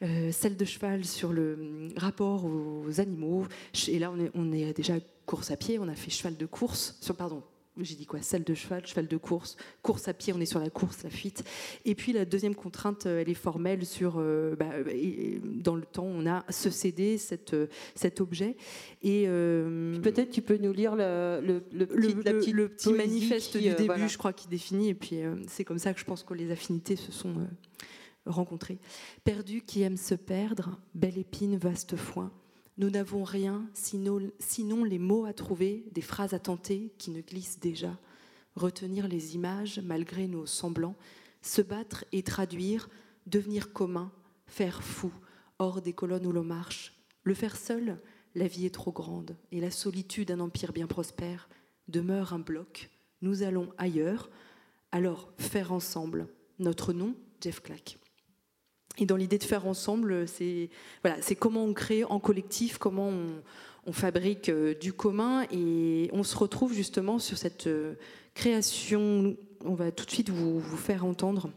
Euh, 0.02 0.32
selle 0.32 0.58
de 0.58 0.66
cheval 0.66 1.06
sur 1.06 1.32
le 1.32 1.54
hum, 1.54 1.90
rapport 1.96 2.46
aux 2.46 3.00
animaux. 3.00 3.46
Et 3.88 3.98
là, 3.98 4.12
on 4.12 4.20
est, 4.20 4.32
on 4.36 4.52
est 4.52 4.74
déjà 4.74 4.96
course 5.26 5.52
à 5.52 5.58
pied, 5.58 5.80
on 5.80 5.88
a 5.88 5.96
fait 5.96 6.12
cheval 6.12 6.36
de 6.36 6.46
course, 6.46 6.98
sur, 7.02 7.16
pardon, 7.16 7.42
j'ai 7.82 7.96
dit 7.96 8.06
quoi? 8.06 8.22
Salle 8.22 8.44
de 8.44 8.54
cheval, 8.54 8.86
cheval 8.86 9.08
de 9.08 9.18
course, 9.18 9.58
course 9.82 10.08
à 10.08 10.14
pied, 10.14 10.34
on 10.34 10.40
est 10.40 10.46
sur 10.46 10.60
la 10.60 10.70
course, 10.70 11.04
la 11.04 11.10
fuite. 11.10 11.44
Et 11.84 11.96
puis 11.96 12.14
la 12.14 12.26
deuxième 12.26 12.56
contrainte, 12.56 13.06
euh, 13.06 13.22
elle 13.22 13.30
est 13.30 13.34
formelle 13.34 13.86
sur, 13.86 14.16
euh, 14.18 14.56
bah, 14.56 14.72
dans 15.44 15.76
le 15.76 15.84
temps, 15.84 16.06
on 16.06 16.26
a 16.26 16.46
ce 16.50 16.70
CD, 16.70 17.18
cette, 17.18 17.54
euh, 17.54 17.68
cet 17.96 18.22
objet. 18.22 18.56
Et 19.02 19.26
peut-être 19.26 20.32
tu 20.32 20.42
peux 20.42 20.58
nous 20.58 20.74
lire 20.74 20.96
le, 20.96 21.42
le, 21.44 21.64
le 21.72 21.86
petit, 21.86 22.52
le, 22.52 22.70
petit 22.70 22.94
manifeste 22.94 23.58
du 23.58 23.74
début, 23.74 24.08
je 24.08 24.18
crois, 24.18 24.34
qui 24.34 24.48
définit. 24.48 24.90
Et 24.90 24.96
puis 24.96 25.20
c'est 25.48 25.64
comme 25.64 25.80
ça 25.80 25.94
que 25.94 26.00
je 26.00 26.06
pense 26.06 26.24
que 26.24 26.34
les 26.34 26.52
affinités 26.52 26.96
se 26.96 27.12
sont 27.12 27.36
rencontrées. 28.26 28.80
Perdu 29.24 29.62
qui 29.62 29.82
aime 29.82 29.98
se 29.98 30.16
perdre, 30.16 30.80
belle 30.94 31.18
épine, 31.18 31.58
vaste 31.58 31.96
foin. 31.96 32.32
Nous 32.78 32.90
n'avons 32.90 33.24
rien 33.24 33.70
sinon, 33.74 34.84
les 34.84 35.00
mots 35.00 35.26
à 35.26 35.34
trouver, 35.34 35.86
des 35.92 36.02
phrases 36.02 36.34
à 36.34 36.40
tenter 36.40 36.94
qui 36.98 37.12
ne 37.12 37.22
glissent 37.22 37.60
déjà. 37.60 37.98
Retenir 38.56 39.08
les 39.08 39.36
images 39.36 39.80
malgré 39.80 40.28
nos 40.28 40.46
semblants, 40.46 40.96
se 41.42 41.62
battre 41.62 42.04
et 42.12 42.24
traduire, 42.24 42.90
devenir 43.28 43.72
commun, 43.72 44.12
faire 44.48 44.84
fou, 44.84 45.12
hors 45.60 45.82
des 45.82 45.94
colonnes 45.94 46.28
où 46.28 46.32
l'on 46.32 46.44
marche. 46.44 46.94
Le 47.24 47.34
faire 47.34 47.56
seul, 47.56 48.00
la 48.36 48.48
vie 48.48 48.66
est 48.66 48.74
trop 48.74 48.92
grande, 48.92 49.38
et 49.52 49.62
la 49.62 49.72
solitude, 49.72 50.32
un 50.32 50.42
empire 50.42 50.74
bien 50.74 50.88
prospère, 50.88 51.48
demeure 51.88 52.34
un 52.34 52.40
bloc. 52.40 52.90
Nous 53.22 53.44
allons 53.44 53.72
ailleurs, 53.78 54.30
alors 54.92 55.32
faire 55.38 55.72
ensemble. 55.72 56.28
Notre 56.60 56.92
nom, 56.92 57.16
Jeff 57.42 57.62
Clack. 57.62 57.98
Et 58.98 59.06
dans 59.06 59.16
l'idée 59.16 59.38
de 59.38 59.44
faire 59.44 59.68
ensemble, 59.68 60.28
c'est 60.28 60.70
voilà, 61.04 61.18
c'est 61.22 61.36
comment 61.36 61.64
on 61.64 61.74
crée 61.74 62.04
en 62.04 62.20
collectif, 62.20 62.78
comment 62.78 63.12
on, 63.86 63.92
fabrique 63.92 64.50
euh, 64.50 64.74
du 64.74 64.94
commun, 64.94 65.46
et 65.52 66.10
on 66.12 66.24
se 66.24 66.36
retrouve 66.36 66.74
justement 66.74 67.20
sur 67.20 67.38
cette 67.38 67.68
euh, 67.68 67.94
création. 68.34 69.36
On 69.64 69.76
va 69.76 69.92
tout 69.92 70.06
de 70.06 70.12
suite 70.12 70.30
vous, 70.30 70.60
vous 70.60 70.78
faire 70.78 71.06
entendre 71.06 71.52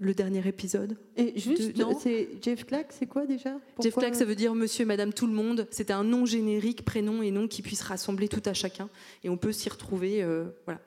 le 0.00 0.14
dernier 0.14 0.46
épisode. 0.48 0.96
Et 1.16 1.38
juste, 1.38 1.74
c'est 2.00 2.28
Jeff 2.42 2.64
Clack, 2.64 2.86
c'est 2.90 3.06
quoi 3.06 3.26
déjà? 3.26 3.58
Jeff 3.82 3.94
Clack, 3.94 4.14
ça 4.14 4.24
veut 4.24 4.34
dire 4.34 4.54
Monsieur 4.54 4.82
et 4.82 4.86
Madame 4.86 5.12
tout 5.12 5.26
le 5.26 5.34
monde. 5.34 5.68
C'était 5.70 5.92
un 5.92 6.04
nom 6.04 6.24
générique, 6.24 6.84
prénom 6.84 7.20
et 7.22 7.30
nom 7.30 7.46
qui 7.46 7.60
puisse 7.60 7.82
rassembler 7.82 8.26
tout 8.26 8.42
à 8.46 8.54
chacun, 8.54 8.88
et 9.22 9.28
on 9.28 9.36
peut 9.36 9.52
s'y 9.52 9.68
retrouver. 9.68 10.22
Euh, 10.22 10.46
voilà. 10.64 10.80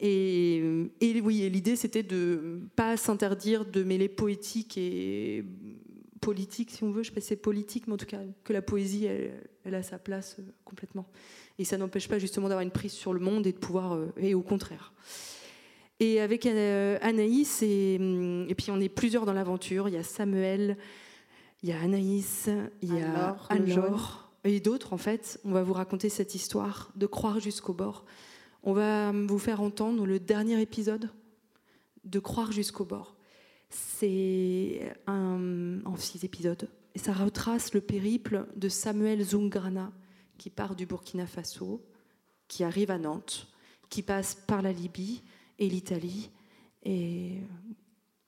Et, 0.00 0.62
oui, 1.22 1.48
l'idée 1.50 1.76
c'était 1.76 2.02
de 2.02 2.60
pas 2.74 2.96
s'interdire 2.96 3.66
de 3.66 3.82
mêler 3.82 4.08
poétique 4.08 4.78
et 4.78 5.44
politique, 6.20 6.70
si 6.70 6.84
on 6.84 6.90
veut. 6.90 7.02
Je 7.02 7.08
sais 7.08 7.14
pas 7.14 7.20
si 7.20 7.28
c'est 7.28 7.36
politique, 7.36 7.86
mais 7.86 7.94
en 7.94 7.98
tout 7.98 8.06
cas 8.06 8.20
que 8.44 8.52
la 8.52 8.62
poésie, 8.62 9.06
elle, 9.64 9.74
a 9.74 9.82
sa 9.82 9.98
place 9.98 10.36
euh, 10.38 10.42
complètement. 10.64 11.06
Et 11.58 11.64
ça 11.64 11.76
n'empêche 11.76 12.08
pas 12.08 12.18
justement 12.18 12.48
d'avoir 12.48 12.62
une 12.62 12.70
prise 12.70 12.92
sur 12.92 13.12
le 13.12 13.20
monde 13.20 13.46
et 13.46 13.52
de 13.52 13.58
pouvoir, 13.58 13.94
euh, 13.94 14.12
et 14.16 14.34
au 14.34 14.42
contraire. 14.42 14.92
Et 15.98 16.20
avec 16.20 16.46
euh, 16.46 16.98
Anaïs, 17.02 17.62
et, 17.62 17.94
et, 17.94 18.54
puis 18.54 18.70
on 18.70 18.80
est 18.80 18.88
plusieurs 18.88 19.26
dans 19.26 19.34
l'aventure. 19.34 19.88
Il 19.88 19.94
y 19.94 19.98
a 19.98 20.02
Samuel, 20.02 20.78
il 21.62 21.68
y 21.68 21.72
a 21.72 21.80
Anaïs, 21.80 22.48
il 22.80 22.94
y 22.94 23.02
a 23.02 23.36
Anne-Laure 23.50 24.30
et 24.44 24.60
d'autres 24.60 24.94
en 24.94 24.98
fait. 24.98 25.38
On 25.44 25.52
va 25.52 25.62
vous 25.62 25.74
raconter 25.74 26.08
cette 26.08 26.34
histoire 26.34 26.90
de 26.96 27.06
croire 27.06 27.40
jusqu'au 27.40 27.74
bord. 27.74 28.06
On 28.62 28.72
va 28.72 29.12
vous 29.12 29.38
faire 29.38 29.60
entendre 29.60 30.06
le 30.06 30.20
dernier 30.20 30.60
épisode 30.60 31.10
de 32.04 32.18
Croire 32.18 32.52
jusqu'au 32.52 32.84
bord. 32.84 33.16
C'est 33.70 34.94
un, 35.06 35.80
en 35.84 35.96
six 35.96 36.24
épisodes. 36.24 36.68
Et 36.94 36.98
ça 36.98 37.12
retrace 37.12 37.72
le 37.72 37.80
périple 37.80 38.46
de 38.56 38.68
Samuel 38.68 39.22
Zungrana, 39.22 39.92
qui 40.38 40.50
part 40.50 40.74
du 40.74 40.86
Burkina 40.86 41.26
Faso, 41.26 41.82
qui 42.48 42.64
arrive 42.64 42.90
à 42.90 42.98
Nantes, 42.98 43.48
qui 43.88 44.02
passe 44.02 44.34
par 44.34 44.60
la 44.60 44.72
Libye 44.72 45.22
et 45.58 45.68
l'Italie. 45.68 46.30
Et 46.82 47.38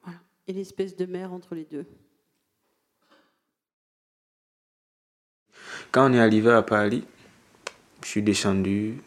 voilà. 0.03 0.19
Et 0.47 0.53
l'espèce 0.53 0.97
de 0.97 1.07
mer 1.07 1.33
entre 1.33 1.55
les 1.55 1.65
deux. 1.65 1.87
Quand 5.91 6.11
on 6.11 6.15
est 6.15 6.21
arrivé 6.21 6.51
à 6.51 6.63
Paris, 6.63 7.05
je 8.03 8.09
suis 8.09 8.23
descendu 8.23 9.03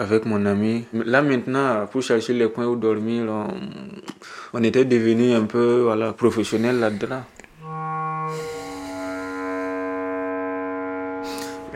avec 0.00 0.24
mon 0.24 0.46
ami. 0.46 0.86
Là 0.94 1.20
maintenant, 1.20 1.86
pour 1.86 2.02
chercher 2.02 2.32
les 2.32 2.50
coins 2.50 2.66
où 2.66 2.76
dormir, 2.76 3.26
on, 4.54 4.62
était 4.62 4.86
devenu 4.86 5.34
un 5.34 5.44
peu 5.44 5.82
voilà, 5.82 6.14
professionnel 6.14 6.80
là-dedans. 6.80 7.22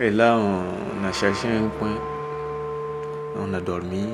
Et 0.01 0.11
là, 0.11 0.39
on, 0.39 1.05
a 1.07 1.13
cherché 1.13 1.49
un 1.49 1.69
coin. 1.79 1.97
On 3.39 3.53
a 3.53 3.61
dormi. 3.61 4.07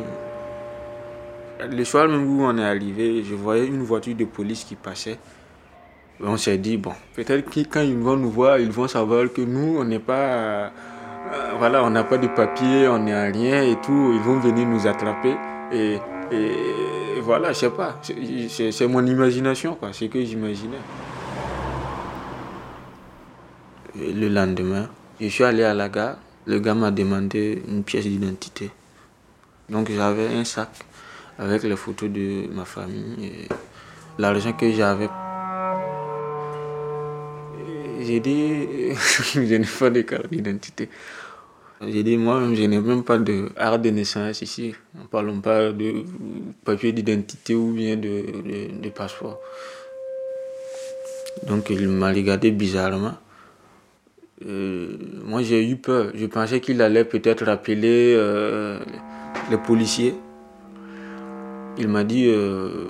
Le 1.70 1.84
soir 1.84 2.08
même 2.08 2.26
où 2.26 2.42
on 2.42 2.58
est 2.58 2.64
arrivé, 2.64 3.22
je 3.22 3.34
voyais 3.34 3.66
une 3.66 3.82
voiture 3.82 4.16
de 4.16 4.24
police 4.24 4.64
qui 4.64 4.74
passait. 4.74 5.18
On 6.22 6.36
s'est 6.36 6.58
dit, 6.58 6.76
bon, 6.76 6.92
peut-être 7.14 7.48
que 7.48 7.60
quand 7.60 7.80
ils 7.80 7.96
vont 7.96 8.16
nous 8.16 8.30
voir, 8.30 8.58
ils 8.58 8.70
vont 8.70 8.88
savoir 8.88 9.32
que 9.32 9.40
nous, 9.40 9.78
on 9.78 9.84
n'est 9.84 10.00
pas 10.00 10.70
voilà, 11.58 11.84
on 11.84 11.90
n'a 11.90 12.04
pas 12.04 12.18
de 12.18 12.26
papier, 12.28 12.88
on 12.88 12.98
n'est 12.98 13.30
rien 13.30 13.62
et 13.62 13.76
tout, 13.80 14.12
ils 14.14 14.20
vont 14.20 14.38
venir 14.38 14.66
nous 14.66 14.86
attraper. 14.86 15.36
Et, 15.72 15.98
voilà, 17.22 17.52
je 17.52 17.58
sais 17.58 17.70
pas, 17.70 18.00
c'est 18.02 18.86
mon 18.86 19.04
imagination, 19.04 19.74
quoi, 19.74 19.90
c'est 19.92 20.06
ce 20.06 20.10
que 20.10 20.24
j'imaginais. 20.24 20.78
Le 23.96 24.28
lendemain, 24.28 24.88
je 25.20 25.28
suis 25.28 25.44
allé 25.44 25.64
à 25.64 25.74
la 25.74 25.88
gare, 25.88 26.16
le 26.46 26.58
gars 26.58 26.74
m'a 26.74 26.90
demandé 26.90 27.62
une 27.68 27.82
pièce 27.82 28.04
d'identité. 28.04 28.70
Donc 29.68 29.90
j'avais 29.90 30.28
un 30.28 30.44
sac 30.44 30.70
avec 31.38 31.62
les 31.62 31.76
photos 31.76 32.10
de 32.10 32.46
ma 32.52 32.64
famille 32.64 33.24
et 33.24 33.48
l'argent 34.18 34.52
que 34.52 34.70
j'avais 34.72 35.08
J'ai 38.10 38.18
dit, 38.18 38.66
je 39.34 39.40
n'ai 39.40 39.64
pas 39.78 39.88
de 39.88 40.00
carte 40.00 40.28
d'identité. 40.32 40.88
J'ai 41.80 42.02
dit, 42.02 42.16
moi-même, 42.16 42.56
je 42.56 42.64
n'ai 42.64 42.80
même 42.80 43.04
pas 43.04 43.18
de 43.18 43.50
carte 43.56 43.82
de 43.82 43.90
naissance 43.90 44.42
ici. 44.42 44.74
Ne 44.96 45.04
parlons 45.04 45.40
pas 45.40 45.70
de 45.70 46.02
papier 46.64 46.90
d'identité 46.92 47.54
ou 47.54 47.72
bien 47.72 47.94
de, 47.96 48.24
de, 48.82 48.88
passeport. 48.88 49.38
Donc 51.46 51.70
il 51.70 51.86
m'a 51.86 52.08
regardé 52.08 52.50
bizarrement. 52.50 53.14
Euh, 54.44 54.96
moi 55.24 55.42
j'ai 55.44 55.64
eu 55.64 55.76
peur. 55.76 56.10
Je 56.12 56.26
pensais 56.26 56.60
qu'il 56.60 56.82
allait 56.82 57.04
peut-être 57.04 57.46
appeler 57.48 58.14
euh, 58.16 58.80
les 59.52 59.58
policiers. 59.58 60.16
Il 61.78 61.86
m'a 61.86 62.02
dit 62.02 62.26
euh, 62.26 62.88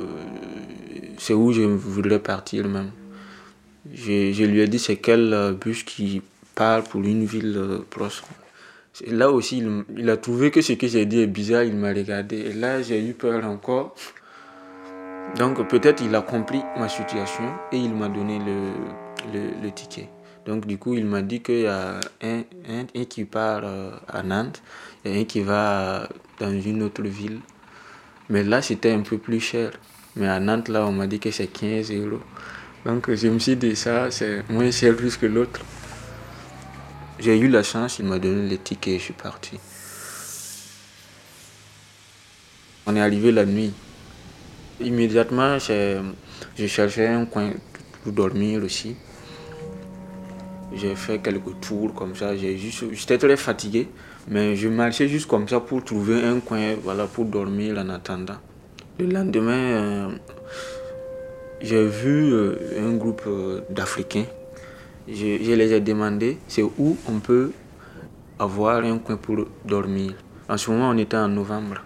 c'est 1.18 1.34
où 1.34 1.52
je 1.52 1.60
voudrais 1.60 2.20
partir 2.20 2.66
même. 2.66 2.90
Je, 3.92 4.44
lui 4.44 4.60
ai 4.60 4.68
dit 4.68 4.78
c'est 4.78 4.96
quel 4.96 5.32
euh, 5.32 5.52
bus 5.52 5.82
qui 5.82 6.22
part 6.54 6.84
pour 6.84 7.02
une 7.02 7.24
ville 7.24 7.56
euh, 7.56 7.78
proche. 7.88 8.22
Là 9.06 9.30
aussi, 9.30 9.64
il, 9.96 10.10
a 10.10 10.16
trouvé 10.16 10.50
que 10.50 10.60
ce 10.60 10.74
que 10.74 10.86
j'ai 10.86 11.06
dit 11.06 11.20
est 11.20 11.26
bizarre, 11.26 11.62
il 11.62 11.74
m'a 11.74 11.88
regardé. 11.88 12.36
Et 12.36 12.52
là, 12.52 12.82
j'ai 12.82 13.04
eu 13.04 13.14
peur 13.14 13.44
encore. 13.44 13.94
Donc 15.36 15.66
peut-être 15.68 16.02
il 16.02 16.14
a 16.14 16.22
compris 16.22 16.60
ma 16.76 16.88
situation 16.88 17.44
et 17.70 17.78
il 17.78 17.94
m'a 17.94 18.08
donné 18.08 18.38
le, 18.40 19.70
ticket. 19.70 20.08
Donc 20.44 20.66
du 20.66 20.76
coup, 20.76 20.94
il 20.94 21.06
m'a 21.06 21.22
dit 21.22 21.40
qu'il 21.40 21.60
y 21.60 21.66
a 21.66 22.00
un, 22.22 22.38
un, 22.68 22.84
un 22.94 23.04
qui 23.04 23.24
part 23.24 23.62
euh, 23.64 23.92
à 24.08 24.22
Nantes 24.22 24.60
et 25.04 25.20
un 25.20 25.24
qui 25.24 25.40
va 25.40 26.08
dans 26.38 26.50
une 26.50 26.82
autre 26.82 27.02
ville. 27.02 27.40
Mais 28.28 28.42
là, 28.42 28.60
c'était 28.60 28.92
un 28.92 29.00
peu 29.00 29.18
plus 29.18 29.40
cher. 29.40 29.72
Mais 30.16 30.28
à 30.28 30.40
Nantes, 30.40 30.68
là, 30.68 30.86
on 30.86 30.92
m'a 30.92 31.06
dit 31.06 31.20
que 31.20 31.30
c'est 31.30 31.46
15 31.46 31.92
euros. 31.92 32.20
Donc 32.84 33.12
je 33.14 33.28
me 33.28 33.38
suis 33.38 33.56
dit, 33.56 33.76
ça, 33.76 34.10
c'est 34.10 34.48
moins 34.48 34.70
cher 34.70 34.96
plus 34.96 35.16
que 35.16 35.26
l'autre. 35.26 35.60
J'ai 37.18 37.38
eu 37.38 37.48
la 37.48 37.62
chance, 37.62 37.98
il 37.98 38.06
m'a 38.06 38.18
donné 38.18 38.48
le 38.48 38.56
ticket 38.56 38.92
et 38.92 38.98
je 38.98 39.04
suis 39.04 39.12
parti. 39.12 39.58
On 42.86 42.96
est 42.96 43.00
arrivé 43.00 43.30
la 43.30 43.44
nuit. 43.44 43.74
Immédiatement, 44.80 45.58
je 45.58 46.66
cherchais 46.66 47.08
un 47.08 47.26
coin 47.26 47.50
pour 48.02 48.12
dormir 48.12 48.64
aussi. 48.64 48.96
J'ai 50.72 50.94
fait 50.96 51.18
quelques 51.18 51.60
tours 51.60 51.92
comme 51.92 52.16
ça. 52.16 52.34
J'étais 52.34 53.18
très 53.18 53.36
fatigué, 53.36 53.88
mais 54.28 54.56
je 54.56 54.68
marchais 54.68 55.08
juste 55.08 55.26
comme 55.26 55.46
ça 55.46 55.60
pour 55.60 55.84
trouver 55.84 56.24
un 56.24 56.40
coin 56.40 56.74
voilà, 56.82 57.06
pour 57.06 57.26
dormir 57.26 57.76
en 57.76 57.90
attendant. 57.90 58.38
Le 58.98 59.06
lendemain, 59.06 59.52
euh, 59.52 60.08
j'ai 61.60 61.86
vu 61.86 62.32
euh, 62.32 62.56
un 62.78 62.96
groupe 62.96 63.22
euh, 63.26 63.60
d'Africains. 63.68 64.24
Je, 65.08 65.54
les 65.54 65.72
ai 65.72 65.80
demandé 65.80 66.38
c'est 66.48 66.62
où 66.62 66.96
on 67.08 67.18
peut 67.18 67.52
avoir 68.38 68.84
un 68.84 68.98
coin 68.98 69.16
pour 69.16 69.44
dormir. 69.64 70.12
En 70.48 70.56
ce 70.56 70.70
moment, 70.70 70.90
on 70.90 70.98
était 70.98 71.16
en 71.16 71.28
novembre. 71.28 71.82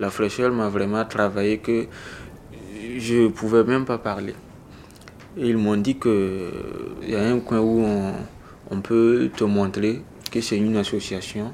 La 0.00 0.10
fraîcheur 0.10 0.52
m'a 0.52 0.68
vraiment 0.68 1.04
travaillé 1.04 1.58
que 1.58 1.86
je 2.96 3.14
ne 3.24 3.28
pouvais 3.28 3.64
même 3.64 3.84
pas 3.84 3.98
parler. 3.98 4.34
Ils 5.36 5.56
m'ont 5.56 5.76
dit 5.76 5.96
qu'il 5.96 6.50
y 7.06 7.14
a 7.14 7.22
un 7.22 7.40
coin 7.40 7.60
où 7.60 7.84
on, 8.70 8.80
peut 8.80 9.30
te 9.36 9.44
montrer 9.44 10.02
que 10.30 10.40
c'est 10.40 10.56
une 10.56 10.76
association. 10.76 11.52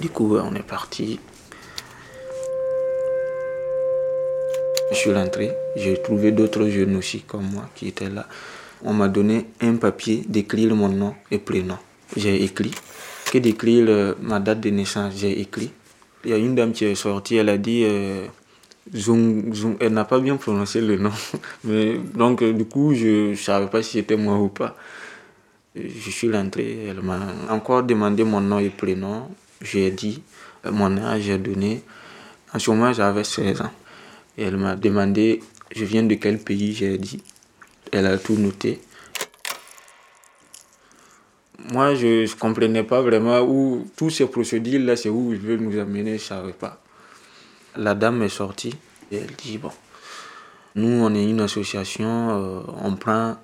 Du 0.00 0.08
coup, 0.08 0.36
on 0.36 0.54
est 0.54 0.66
parti. 0.66 1.20
Je 4.90 4.96
suis 4.96 5.12
rentré, 5.12 5.52
j'ai 5.76 6.02
trouvé 6.02 6.32
d'autres 6.32 6.66
jeunes 6.68 6.96
aussi 6.96 7.20
comme 7.20 7.48
moi 7.52 7.68
qui 7.74 7.88
étaient 7.88 8.08
là. 8.08 8.26
On 8.82 8.92
m'a 8.92 9.08
donné 9.08 9.46
un 9.60 9.76
papier 9.76 10.24
d'écrire 10.26 10.74
mon 10.74 10.88
nom 10.88 11.14
et 11.30 11.38
prénom. 11.38 11.76
J'ai 12.16 12.42
écrit. 12.42 12.72
Que 13.30 13.38
d'écrire 13.38 14.16
ma 14.20 14.40
date 14.40 14.60
de 14.60 14.70
naissance, 14.70 15.14
j'ai 15.16 15.40
écrit. 15.40 15.70
Il 16.24 16.30
y 16.30 16.34
a 16.34 16.36
une 16.36 16.54
dame 16.54 16.72
qui 16.72 16.84
est 16.84 16.94
sortie, 16.96 17.36
elle 17.36 17.50
a 17.50 17.56
dit 17.56 17.84
euh, 17.84 18.26
elle 19.80 19.92
n'a 19.92 20.04
pas 20.04 20.18
bien 20.18 20.36
prononcé 20.36 20.80
le 20.80 20.96
nom. 20.96 21.12
Donc, 22.14 22.42
du 22.42 22.64
coup, 22.64 22.92
je 22.94 23.30
ne 23.30 23.34
savais 23.36 23.68
pas 23.68 23.82
si 23.82 23.92
c'était 23.92 24.16
moi 24.16 24.36
ou 24.38 24.48
pas. 24.48 24.76
Je 25.76 26.10
suis 26.10 26.32
rentré, 26.32 26.86
elle 26.88 27.00
m'a 27.00 27.20
encore 27.48 27.84
demandé 27.84 28.24
mon 28.24 28.40
nom 28.40 28.58
et 28.58 28.70
prénom. 28.70 29.28
J'ai 29.62 29.90
dit 29.92 30.20
mon 30.68 30.96
âge, 30.98 31.22
j'ai 31.22 31.38
donné. 31.38 31.82
En 32.52 32.58
ce 32.58 32.70
moment, 32.70 32.92
j'avais 32.92 33.22
16 33.22 33.60
ans. 33.60 33.70
Elle 34.40 34.56
m'a 34.56 34.74
demandé 34.74 35.40
je 35.74 35.84
viens 35.84 36.02
de 36.02 36.14
quel 36.14 36.38
pays, 36.38 36.74
j'ai 36.74 36.98
dit. 36.98 37.22
Elle 37.92 38.06
a 38.06 38.18
tout 38.18 38.34
noté. 38.34 38.80
Moi, 41.72 41.94
je 41.94 42.22
ne 42.22 42.38
comprenais 42.38 42.82
pas 42.82 43.02
vraiment 43.02 43.40
où 43.42 43.86
tous 43.96 44.10
ces 44.10 44.26
procédures-là, 44.26 44.96
c'est 44.96 45.08
où 45.08 45.32
ils 45.32 45.38
veulent 45.38 45.60
nous 45.60 45.78
amener, 45.78 46.10
je 46.10 46.14
ne 46.14 46.18
savais 46.18 46.52
pas. 46.52 46.82
La 47.76 47.94
dame 47.94 48.22
est 48.22 48.28
sortie 48.28 48.74
et 49.12 49.16
elle 49.16 49.36
dit, 49.36 49.58
bon, 49.58 49.70
nous, 50.74 50.88
on 50.88 51.14
est 51.14 51.28
une 51.28 51.40
association, 51.40 52.30
euh, 52.30 52.60
on 52.82 52.96
prend 52.96 53.36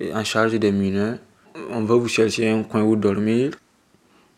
en 0.00 0.24
charge 0.24 0.54
des 0.54 0.72
mineurs, 0.72 1.18
on 1.70 1.84
va 1.84 1.94
vous 1.94 2.08
chercher 2.08 2.48
un 2.48 2.64
coin 2.64 2.82
où 2.82 2.96
dormir. 2.96 3.52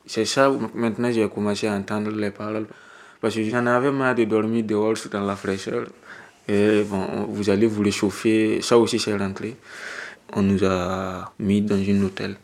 C'est 0.07 0.27
ça, 0.27 0.53
maintenant, 0.75 1.11
j'ai 1.11 1.27
commencé 1.31 1.67
à 1.67 1.75
entendre 1.75 2.11
les 2.11 2.31
paroles. 2.31 2.67
Parce 3.25 3.37
que 3.37 3.45
j'en 3.45 3.65
avais 3.65 3.91
marre 3.91 4.15
de 4.15 4.25
dormir 4.25 4.65
dehors 4.65 4.93
dans 5.11 5.25
la 5.25 5.35
fraîcheur. 5.35 5.87
Et 6.47 6.83
bon, 6.83 7.25
vous 7.27 7.49
allez 7.49 7.67
vous 7.67 7.83
réchauffer. 7.83 8.61
Ça 8.61 8.77
aussi, 8.77 8.99
c'est 8.99 9.17
rentré. 9.17 9.57
On 10.35 10.43
nous 10.43 10.63
a 10.63 11.33
mis 11.39 11.63
dans 11.63 11.77
un 11.77 12.03
hôtel. 12.03 12.37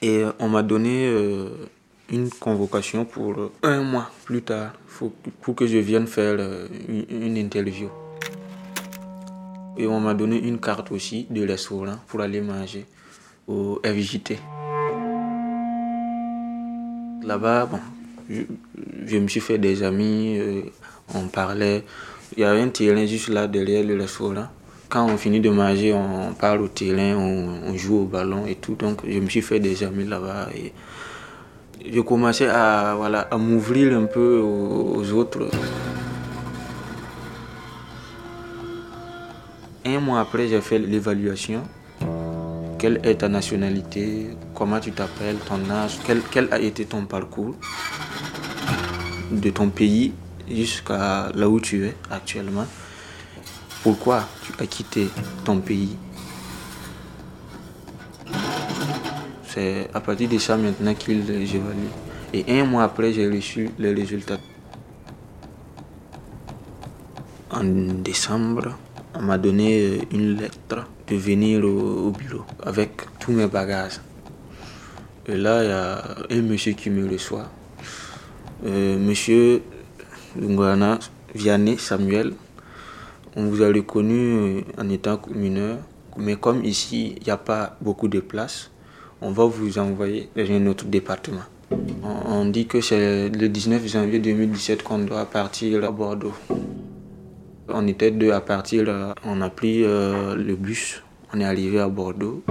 Et 0.00 0.22
on 0.38 0.48
m'a 0.48 0.62
donné 0.62 1.08
euh, 1.08 1.48
une 2.12 2.30
convocation 2.30 3.04
pour 3.04 3.50
un 3.64 3.82
mois 3.82 4.08
plus 4.24 4.42
tard 4.42 4.74
pour 5.40 5.56
que 5.56 5.66
je 5.66 5.78
vienne 5.78 6.06
faire 6.06 6.36
euh, 6.38 6.68
une, 6.88 7.06
une, 7.10 7.36
interview. 7.36 7.88
Et 9.76 9.88
on 9.88 9.98
m'a 9.98 10.14
donné 10.14 10.38
une 10.38 10.60
carte 10.60 10.92
aussi 10.92 11.26
de 11.28 11.44
restaurant 11.44 11.96
pour 12.06 12.20
aller 12.20 12.40
manger 12.40 12.86
au 13.48 13.80
FJT. 13.84 14.38
Là-bas, 17.24 17.66
bon, 17.66 17.80
je, 18.28 19.16
me 19.18 19.28
suis 19.28 19.40
fait 19.40 19.58
des 19.58 19.82
amis, 19.82 20.38
euh, 20.38 20.62
on 21.14 21.28
parlait. 21.28 21.84
Il 22.36 22.40
y 22.40 22.44
a 22.44 22.50
un 22.50 22.68
terrain 22.68 23.06
juste 23.06 23.28
là 23.28 23.46
derrière 23.46 23.84
le 23.84 24.00
restaurant. 24.00 24.48
Quand 24.88 25.06
on 25.06 25.16
finit 25.16 25.40
de 25.40 25.50
manger, 25.50 25.92
on 25.92 26.34
parle 26.34 26.62
au 26.62 26.68
terrain, 26.68 27.16
on, 27.16 27.76
joue 27.76 28.02
au 28.02 28.04
ballon 28.04 28.46
et 28.46 28.54
tout. 28.54 28.74
Donc 28.74 29.00
je 29.06 29.18
me 29.18 29.28
suis 29.28 29.42
fait 29.42 29.60
des 29.60 29.82
amis 29.82 30.04
là-bas. 30.04 30.48
Et 30.54 30.72
je 31.92 32.00
commençais 32.00 32.48
à, 32.48 32.94
voilà, 32.96 33.20
à 33.30 33.36
m'ouvrir 33.36 33.96
un 33.96 34.04
peu 34.04 34.38
aux 34.40 35.12
autres. 35.12 35.48
Un 39.86 40.00
mois 40.00 40.20
après, 40.20 40.48
j'ai 40.48 40.60
fait 40.60 40.78
l'évaluation. 40.78 41.62
Quelle 42.84 43.00
est 43.02 43.14
ta 43.14 43.30
nationalité 43.30 44.36
Comment 44.54 44.78
tu 44.78 44.92
t'appelles 44.92 45.38
Ton 45.48 45.70
âge 45.70 45.96
quel, 46.04 46.48
a 46.50 46.58
été 46.58 46.84
ton 46.84 47.06
parcours 47.06 47.54
de 49.30 49.48
ton 49.48 49.70
pays 49.70 50.12
jusqu'à 50.46 51.30
là 51.34 51.48
où 51.48 51.60
tu 51.60 51.86
es 51.86 51.96
actuellement? 52.10 52.66
Pourquoi 53.82 54.28
tu 54.42 54.52
as 54.62 54.66
quitté 54.66 55.08
ton 55.46 55.60
pays? 55.60 55.96
C'est 59.46 59.88
à 59.94 60.00
partir 60.00 60.28
de 60.28 60.36
ça 60.36 60.58
maintenant 60.58 60.92
qu'il 60.92 61.20
évalue. 61.30 61.88
Et 62.34 62.60
un 62.60 62.66
mois 62.66 62.82
après, 62.82 63.14
j'ai 63.14 63.30
reçu 63.30 63.70
les 63.78 63.94
résultats. 63.94 64.36
En 67.50 67.64
décembre, 67.64 68.76
on 69.14 69.22
m'a 69.22 69.38
donné 69.38 70.00
une 70.12 70.36
lettre 70.36 70.86
de 71.08 71.16
venir 71.16 71.64
au, 71.64 72.08
au, 72.08 72.10
bureau 72.10 72.44
avec 72.62 72.90
tous 73.20 73.32
mes 73.32 73.46
bagages. 73.46 74.00
Et 75.26 75.36
là, 75.36 75.62
il 75.62 75.68
y 75.68 75.72
a 75.72 76.38
un 76.38 76.42
monsieur 76.42 76.72
qui 76.72 76.90
me 76.90 77.08
reçoit. 77.10 77.48
Euh, 78.66 78.98
monsieur 78.98 79.62
Lungana 80.40 80.98
Vianney 81.34 81.78
Samuel, 81.78 82.32
on 83.36 83.46
vous 83.46 83.62
a 83.62 83.68
reconnu 83.68 84.64
en 84.78 84.88
étant 84.88 85.20
mineur, 85.34 85.78
mais 86.16 86.36
comme 86.36 86.64
ici, 86.64 87.14
il 87.16 87.24
n'y 87.24 87.30
a 87.30 87.36
pas 87.36 87.76
beaucoup 87.80 88.08
de 88.08 88.20
place, 88.20 88.70
on 89.20 89.30
va 89.30 89.44
vous 89.44 89.78
envoyer 89.78 90.28
dans 90.36 90.50
un 90.50 90.66
autre 90.66 90.84
département. 90.84 91.42
On 92.04 92.44
dit 92.46 92.66
que 92.66 92.80
c'est 92.80 93.28
le 93.28 93.48
19 93.48 93.86
janvier 93.88 94.18
2017 94.18 94.82
qu'on 94.82 94.98
doit 94.98 95.24
partir 95.24 95.84
à 95.84 95.90
Bordeaux. 95.90 96.34
On 97.68 97.86
était 97.86 98.10
deux 98.10 98.30
à 98.32 98.42
partir, 98.42 99.14
on 99.24 99.40
a 99.40 99.48
pris 99.48 99.84
euh, 99.84 100.34
le 100.34 100.54
bus, 100.54 101.02
on 101.32 101.40
est 101.40 101.44
arrivé 101.44 101.80
à 101.80 101.88
Bordeaux. 101.88 102.42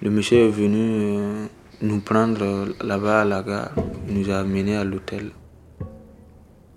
Le 0.00 0.10
monsieur 0.10 0.38
est 0.38 0.48
venu 0.48 0.78
euh, 0.78 1.46
nous 1.82 2.00
prendre 2.00 2.68
là-bas 2.80 3.22
à 3.22 3.24
la 3.24 3.42
gare, 3.42 3.72
il 4.08 4.20
nous 4.20 4.30
a 4.30 4.38
amenés 4.38 4.76
à 4.76 4.84
l'hôtel. 4.84 5.32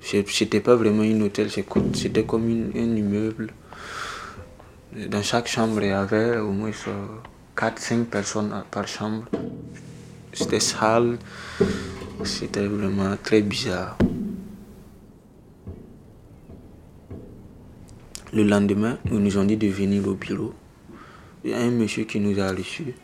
C'était 0.02 0.60
pas 0.62 0.76
vraiment 0.76 1.04
un 1.04 1.22
hôtel, 1.22 1.50
c'était 1.52 2.24
comme 2.24 2.46
un 2.76 2.96
immeuble. 2.96 3.54
Dans 5.10 5.22
chaque 5.22 5.48
chambre, 5.48 5.82
il 5.82 5.90
y 5.90 5.92
avait 5.92 6.38
au 6.38 6.52
moins 6.52 6.72
4-5 7.56 8.06
personnes 8.06 8.64
par 8.72 8.88
chambre. 8.88 9.26
C'était 10.34 10.60
sale, 10.60 11.20
c'était 12.24 12.66
vraiment 12.66 13.16
très 13.22 13.42
bizarre. 13.42 13.96
Le 18.36 18.42
lendemain, 18.42 18.98
ils 19.12 19.20
nous 19.20 19.38
ont 19.38 19.44
dit 19.44 19.58
de 19.58 19.68
venir 19.68 20.08
au 20.08 20.16
bureau. 20.16 20.54
Il 21.46 21.52
y 21.52 21.54
a 21.54 21.60
un 21.60 21.70
monsieur 21.70 22.06
qui 22.06 22.20
nous 22.20 22.40
a 22.40 22.50
reçus. 22.52 22.96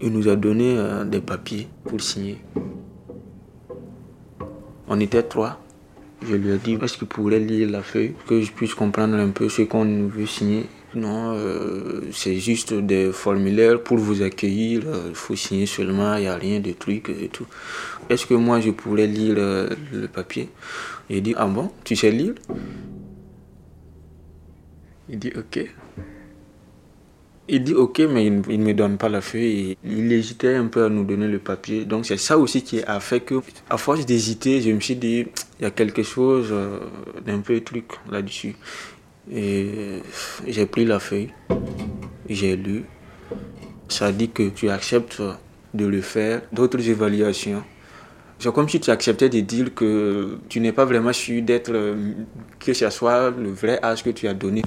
Il 0.00 0.12
nous 0.12 0.28
a 0.28 0.36
donné 0.36 0.76
euh, 0.76 1.04
des 1.04 1.20
papiers 1.20 1.66
pour 1.84 2.00
signer. 2.00 2.38
On 4.86 5.00
était 5.00 5.24
trois. 5.24 5.60
Je 6.24 6.36
lui 6.36 6.52
ai 6.52 6.58
dit, 6.58 6.78
est-ce 6.80 6.96
qu'il 6.96 7.08
pourrait 7.08 7.40
lire 7.40 7.70
la 7.70 7.82
feuille, 7.82 8.14
que 8.28 8.40
je 8.40 8.52
puisse 8.52 8.74
comprendre 8.74 9.16
un 9.16 9.30
peu 9.30 9.48
ce 9.48 9.62
qu'on 9.62 10.06
veut 10.06 10.26
signer? 10.26 10.66
Non, 10.94 11.32
euh, 11.34 12.02
c'est 12.12 12.36
juste 12.36 12.72
des 12.72 13.10
formulaires 13.10 13.82
pour 13.82 13.96
vous 13.98 14.22
accueillir. 14.22 14.82
euh, 14.86 15.06
Il 15.08 15.16
faut 15.16 15.34
signer 15.34 15.66
seulement, 15.66 16.14
il 16.14 16.20
n'y 16.20 16.28
a 16.28 16.36
rien 16.36 16.60
de 16.60 16.70
truc 16.70 17.08
et 17.08 17.28
tout. 17.28 17.46
Est-ce 18.08 18.26
que 18.26 18.34
moi 18.34 18.60
je 18.60 18.70
pourrais 18.70 19.08
lire 19.08 19.34
le 19.34 20.06
papier? 20.06 20.50
J'ai 21.10 21.20
dit, 21.20 21.34
ah 21.36 21.46
bon, 21.46 21.72
tu 21.82 21.96
sais 21.96 22.12
lire? 22.12 22.34
Il 25.12 25.18
dit, 25.18 25.32
ok. 25.36 25.70
Il 27.48 27.64
dit 27.64 27.74
ok, 27.74 27.98
mais 28.08 28.26
il 28.26 28.32
ne 28.40 28.64
me 28.64 28.72
donne 28.72 28.96
pas 28.96 29.10
la 29.10 29.20
feuille. 29.20 29.76
Il 29.84 30.10
hésitait 30.10 30.54
un 30.54 30.68
peu 30.68 30.84
à 30.84 30.88
nous 30.88 31.04
donner 31.04 31.28
le 31.28 31.38
papier. 31.38 31.84
Donc 31.84 32.06
c'est 32.06 32.16
ça 32.16 32.38
aussi 32.38 32.62
qui 32.62 32.82
a 32.82 32.98
fait 32.98 33.20
que, 33.20 33.42
à 33.68 33.76
force 33.76 34.06
d'hésiter, 34.06 34.62
je 34.62 34.70
me 34.70 34.80
suis 34.80 34.96
dit, 34.96 35.26
il 35.58 35.62
y 35.62 35.66
a 35.66 35.70
quelque 35.70 36.02
chose 36.02 36.48
euh, 36.50 36.78
d'un 37.26 37.40
peu 37.40 37.60
truc 37.60 37.84
là-dessus. 38.10 38.54
Et 39.30 39.98
j'ai 40.46 40.64
pris 40.66 40.86
la 40.86 40.98
feuille, 40.98 41.30
j'ai 42.28 42.56
lu. 42.56 42.84
Ça 43.88 44.12
dit 44.12 44.30
que 44.30 44.48
tu 44.48 44.70
acceptes 44.70 45.20
de 45.74 45.84
le 45.84 46.00
faire, 46.00 46.40
d'autres 46.52 46.88
évaluations. 46.88 47.62
C'est 48.38 48.52
comme 48.52 48.68
si 48.68 48.80
tu 48.80 48.90
acceptais 48.90 49.28
de 49.28 49.40
dire 49.40 49.74
que 49.74 50.38
tu 50.48 50.58
n'es 50.60 50.72
pas 50.72 50.84
vraiment 50.84 51.12
sûr 51.12 51.42
d'être, 51.42 51.72
euh, 51.72 52.14
que 52.58 52.72
ce 52.72 52.88
soit 52.88 53.30
le 53.30 53.50
vrai 53.50 53.78
âge 53.82 54.02
que 54.02 54.10
tu 54.10 54.26
as 54.26 54.34
donné. 54.34 54.62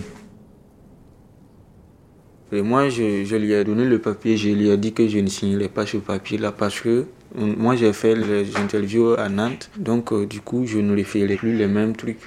Moi, 2.62 2.90
je, 2.90 3.36
lui 3.36 3.54
ai 3.54 3.64
donné 3.64 3.86
le 3.86 4.00
papier, 4.00 4.38
je 4.38 4.50
lui 4.50 4.70
ai 4.70 4.78
dit 4.78 4.94
que 4.94 5.08
je 5.08 5.20
ne 5.20 5.28
signerai 5.28 5.70
pas 5.70 5.86
ce 5.86 5.98
papier-là 5.98 6.52
parce 6.52 6.80
que 6.80 6.90
euh, 6.90 7.06
moi, 7.58 7.76
j'ai 7.76 7.94
fait 7.94 8.16
les 8.16 8.56
interviews 8.58 9.14
à 9.18 9.30
Nantes, 9.30 9.70
donc 9.78 10.12
euh, 10.12 10.26
du 10.26 10.42
coup, 10.42 10.66
je 10.66 10.80
ne 10.80 10.96
referai 10.96 11.36
plus 11.36 11.56
les 11.56 11.68
mêmes 11.68 11.96
trucs. 11.96 12.20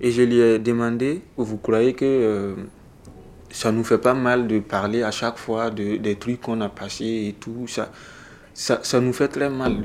Et 0.00 0.10
je 0.10 0.22
lui 0.22 0.38
ai 0.38 0.58
demandé, 0.58 1.22
vous 1.36 1.56
croyez 1.56 1.94
que 1.94 2.04
euh, 2.04 2.54
ça 3.50 3.72
nous 3.72 3.84
fait 3.84 3.98
pas 3.98 4.14
mal 4.14 4.46
de 4.46 4.58
parler 4.58 5.02
à 5.02 5.10
chaque 5.10 5.38
fois 5.38 5.70
de, 5.70 5.96
des 5.96 6.16
trucs 6.16 6.40
qu'on 6.40 6.60
a 6.60 6.68
passés 6.68 7.26
et 7.28 7.34
tout 7.38 7.66
ça, 7.66 7.90
ça 8.54 9.00
nous 9.00 9.12
fait 9.12 9.28
très 9.28 9.50
mal. 9.50 9.84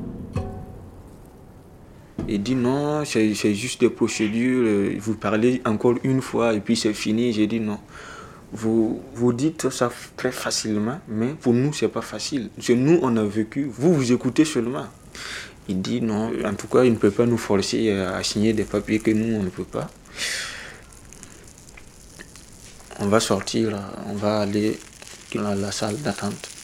Il 2.28 2.42
dit 2.42 2.54
non, 2.54 3.04
c'est 3.04 3.34
juste 3.54 3.80
des 3.80 3.90
procédures, 3.90 4.64
euh, 4.64 4.96
vous 5.00 5.14
parlez 5.14 5.60
encore 5.64 5.96
une 6.04 6.22
fois 6.22 6.54
et 6.54 6.60
puis 6.60 6.76
c'est 6.76 6.94
fini. 6.94 7.32
J'ai 7.32 7.46
dit 7.46 7.60
non. 7.60 7.78
Vous, 8.52 9.02
vous 9.14 9.32
dites 9.32 9.70
ça 9.70 9.90
très 10.16 10.30
facilement, 10.30 11.00
mais 11.08 11.28
pour 11.40 11.54
nous, 11.54 11.72
c'est 11.72 11.88
pas 11.88 12.02
facile. 12.02 12.50
Nous, 12.68 12.98
on 13.02 13.16
a 13.16 13.24
vécu, 13.24 13.68
vous, 13.72 13.94
vous 13.94 14.12
écoutez 14.12 14.44
seulement. 14.44 14.86
Il 15.68 15.80
dit 15.80 16.00
non, 16.02 16.30
en 16.44 16.54
tout 16.54 16.68
cas, 16.68 16.84
il 16.84 16.92
ne 16.92 16.96
peut 16.96 17.10
pas 17.10 17.26
nous 17.26 17.38
forcer 17.38 17.90
à 17.90 18.22
signer 18.22 18.52
des 18.52 18.64
papiers 18.64 18.98
que 18.98 19.10
nous, 19.10 19.36
on 19.36 19.42
ne 19.42 19.48
peut 19.48 19.64
pas. 19.64 19.90
On 23.00 23.06
va 23.06 23.20
sortir, 23.20 23.78
on 24.08 24.14
va 24.14 24.40
aller 24.40 24.78
dans 25.34 25.54
la 25.54 25.72
salle 25.72 25.96
d'attente. 25.96 26.61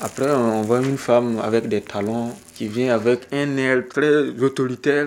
Après, 0.00 0.30
on 0.30 0.60
voit 0.60 0.82
une 0.82 0.98
femme 0.98 1.40
avec 1.42 1.68
des 1.68 1.80
talons 1.80 2.30
qui 2.54 2.68
vient 2.68 2.94
avec 2.94 3.28
un 3.32 3.56
air 3.56 3.88
très 3.88 4.28
autoritaire. 4.42 5.06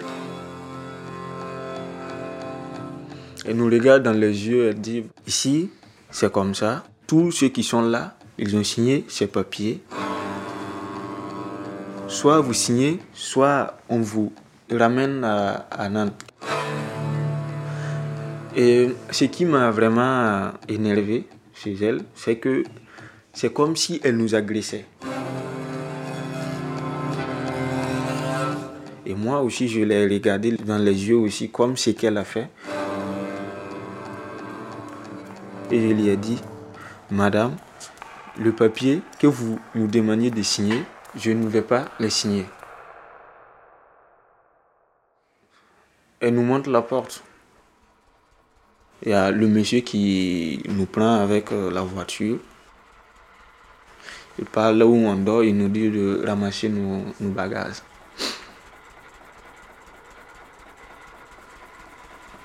Elle 3.46 3.58
nous 3.58 3.66
regarde 3.66 4.02
dans 4.02 4.14
les 4.14 4.48
yeux, 4.48 4.70
elle 4.70 4.82
dit, 4.82 5.04
ici, 5.28 5.70
c'est 6.10 6.32
comme 6.32 6.56
ça. 6.56 6.84
Tous 7.06 7.32
ceux 7.32 7.50
qui 7.50 7.62
sont 7.62 7.84
là, 7.84 8.16
ils 8.40 8.56
ont 8.58 8.64
signé 8.64 9.06
ces 9.08 9.28
papiers. 9.28 9.82
Soit 12.08 12.42
vous 12.42 12.54
signez, 12.54 13.00
soit 13.14 13.78
on 13.90 14.00
vous 14.00 14.34
ramène 14.72 15.24
à, 15.24 15.68
à 15.70 15.88
Nantes. 15.90 16.20
Et 18.56 18.90
ce 19.12 19.26
qui 19.26 19.46
m'a 19.46 19.70
vraiment 19.70 20.52
énervé 20.68 21.28
chez 21.54 21.76
elle, 21.80 22.02
c'est 22.16 22.38
que 22.38 22.64
c'est 23.34 23.54
comme 23.54 23.76
si 23.76 24.00
elle 24.04 24.18
nous 24.18 24.36
agressait. 24.36 24.86
Et 29.06 29.16
moi 29.16 29.42
aussi, 29.42 29.68
je 29.68 29.80
l'ai 29.82 30.04
regardé 30.08 30.52
dans 30.52 30.78
les 30.78 31.08
yeux 31.10 31.18
aussi, 31.18 31.50
comme 31.50 31.76
ce 31.78 31.90
qu'elle 31.90 32.18
a 32.18 32.24
fait. 32.24 32.48
Et 35.72 35.80
je 35.80 35.94
lui 35.94 36.10
ai 36.10 36.18
dit, 36.18 36.40
Madame, 37.12 37.56
le 38.38 38.52
papier 38.52 39.02
que 39.20 39.28
vous 39.28 39.60
nous 39.74 39.88
demandiez 39.88 40.32
de 40.32 40.42
signer, 40.44 40.84
je 41.16 41.32
ne 41.32 41.48
vais 41.48 41.64
pas 41.64 41.86
le 42.00 42.10
signer. 42.10 42.46
Elle 46.20 46.36
nous 46.36 46.44
montre 46.44 46.70
la 46.70 46.82
porte. 46.82 47.24
Il 49.04 49.10
y 49.10 49.14
a 49.14 49.32
le 49.32 49.48
monsieur 49.48 49.80
qui 49.80 50.62
nous 50.68 50.86
prend 50.86 51.16
avec 51.16 51.52
euh, 51.52 51.72
la 51.72 51.82
voiture. 51.82 52.38
Il 54.40 54.46
parle 54.46 54.78
là 54.78 54.86
où 54.86 54.96
on 54.96 55.16
dort, 55.16 55.44
il 55.44 55.56
nous 55.56 55.68
dit 55.68 55.90
de 55.90 56.24
ramasser 56.26 56.70
nos, 56.70 57.04
bagages. 57.20 57.84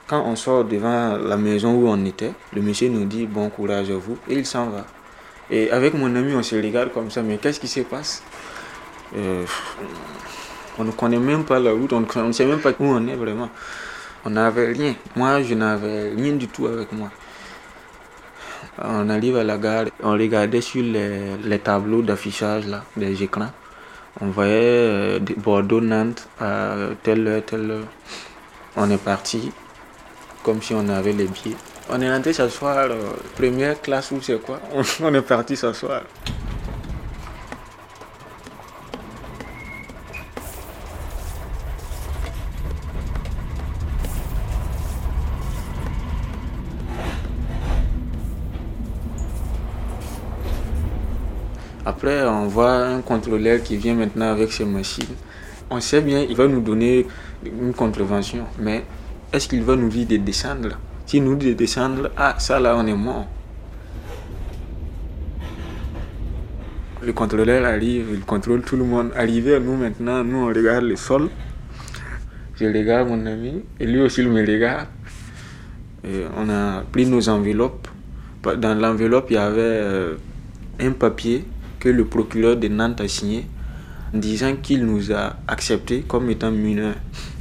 Quand 0.08 0.24
on 0.26 0.34
sort 0.34 0.64
devant 0.64 1.16
la 1.16 1.36
maison 1.36 1.72
où 1.72 1.86
on 1.86 2.04
était, 2.04 2.32
le 2.52 2.62
monsieur 2.62 2.88
nous 2.88 3.04
dit 3.04 3.26
bon 3.26 3.48
courage 3.48 3.90
à 3.90 3.96
vous 3.96 4.18
et 4.28 4.34
il 4.34 4.44
s'en 4.44 4.70
va. 4.70 4.84
Et 5.50 5.70
avec 5.70 5.94
mon 5.94 6.14
ami, 6.16 6.34
on 6.34 6.42
se 6.42 6.56
regarde 6.56 6.92
comme 6.92 7.12
ça, 7.12 7.22
mais 7.22 7.38
qu'est-ce 7.38 7.60
qui 7.60 7.68
se 7.68 7.80
passe? 7.80 8.22
Euh, 9.16 9.44
On 10.76 10.82
ne 10.82 10.90
connaît 10.90 11.18
même 11.18 11.44
pas 11.44 11.60
la 11.60 11.70
route, 11.70 11.92
on 11.92 12.00
ne 12.00 12.32
sait 12.32 12.44
même 12.44 12.58
pas 12.58 12.70
où 12.70 12.84
on 12.84 13.06
est 13.06 13.14
vraiment. 13.14 13.50
On 14.24 14.30
n'avait 14.30 14.72
rien. 14.72 14.96
Moi, 15.14 15.42
je 15.42 15.54
n'avais 15.54 16.10
rien 16.10 16.32
du 16.32 16.48
tout 16.48 16.66
avec 16.66 16.90
moi. 16.92 17.10
On 18.82 19.08
arrive 19.08 19.36
à 19.36 19.44
la 19.44 19.56
gare, 19.56 19.86
on 20.02 20.12
regardait 20.12 20.60
sur 20.60 20.82
les, 20.82 21.58
tableaux 21.60 22.02
d'affichage 22.02 22.66
là, 22.66 22.82
des 22.96 23.22
écrans. 23.22 23.50
On 24.20 24.26
voyait 24.26 24.52
euh, 24.52 25.18
Bordeaux-Nantes 25.36 26.28
à 26.40 26.74
telle 27.02 27.26
heure, 27.26 27.44
telle 27.44 27.70
heure. 27.70 27.86
On 28.76 28.90
est 28.90 29.02
parti 29.02 29.52
comme 30.42 30.60
si 30.60 30.74
on 30.74 30.88
avait 30.88 31.12
les 31.12 31.26
billets. 31.26 31.56
On 31.88 32.00
est 32.00 32.10
rentré 32.10 32.32
s'asseoir, 32.32 32.76
euh, 32.90 33.12
première 33.36 33.80
classe 33.80 34.10
ou 34.10 34.20
c'est 34.20 34.40
quoi? 34.40 34.58
On, 34.74 34.82
on 35.04 35.14
est 35.14 35.22
parti 35.22 35.56
s'asseoir. 35.56 36.02
On 52.06 52.48
voit 52.48 52.72
un 52.72 53.00
contrôleur 53.00 53.62
qui 53.62 53.78
vient 53.78 53.94
maintenant 53.94 54.30
avec 54.30 54.52
ses 54.52 54.66
machines. 54.66 55.14
On 55.70 55.80
sait 55.80 56.02
bien, 56.02 56.20
il 56.28 56.36
va 56.36 56.46
nous 56.46 56.60
donner 56.60 57.06
une 57.46 57.72
contravention, 57.72 58.44
mais 58.58 58.84
est-ce 59.32 59.48
qu'il 59.48 59.62
va 59.62 59.74
nous 59.74 59.88
dire 59.88 60.06
de 60.06 60.18
descendre 60.18 60.78
S'il 61.06 61.24
nous 61.24 61.34
dit 61.34 61.46
de 61.46 61.52
descendre, 61.54 62.10
ah, 62.18 62.34
ça 62.38 62.60
là, 62.60 62.76
on 62.76 62.86
est 62.86 62.92
mort. 62.92 63.26
Le 67.02 67.12
contrôleur 67.14 67.64
arrive, 67.64 68.08
il 68.12 68.20
contrôle 68.20 68.60
tout 68.60 68.76
le 68.76 68.84
monde. 68.84 69.10
Arrivé 69.16 69.54
à 69.54 69.60
nous 69.60 69.76
maintenant, 69.76 70.22
nous 70.22 70.38
on 70.38 70.46
regarde 70.46 70.84
le 70.84 70.96
sol. 70.96 71.30
Je 72.60 72.66
regarde 72.66 73.08
mon 73.08 73.24
ami, 73.24 73.62
et 73.80 73.86
lui 73.86 74.02
aussi 74.02 74.20
il 74.20 74.28
me 74.28 74.40
regarde. 74.42 74.88
On 76.36 76.50
a 76.50 76.82
pris 76.92 77.06
nos 77.06 77.30
enveloppes. 77.30 77.88
Dans 78.58 78.74
l'enveloppe, 78.74 79.28
il 79.30 79.34
y 79.34 79.38
avait 79.38 79.60
euh, 79.62 80.14
un 80.78 80.92
papier 80.92 81.46
que 81.84 81.90
le 81.90 82.06
procureur 82.06 82.56
de 82.56 82.66
Nantes 82.68 83.02
a 83.02 83.08
signé 83.08 83.44
en 84.14 84.16
disant 84.16 84.56
qu'il 84.56 84.86
nous 84.86 85.12
a 85.12 85.36
acceptés 85.46 86.00
comme 86.00 86.30
étant 86.30 86.50
mineurs. 86.50 86.94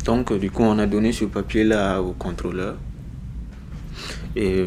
Donc, 0.03 0.33
du 0.37 0.51
coup, 0.51 0.63
on 0.63 0.77
a 0.79 0.85
donné 0.85 1.13
ce 1.13 1.23
papier-là 1.23 2.01
au 2.01 2.11
contrôleur. 2.11 2.75
Et 4.35 4.65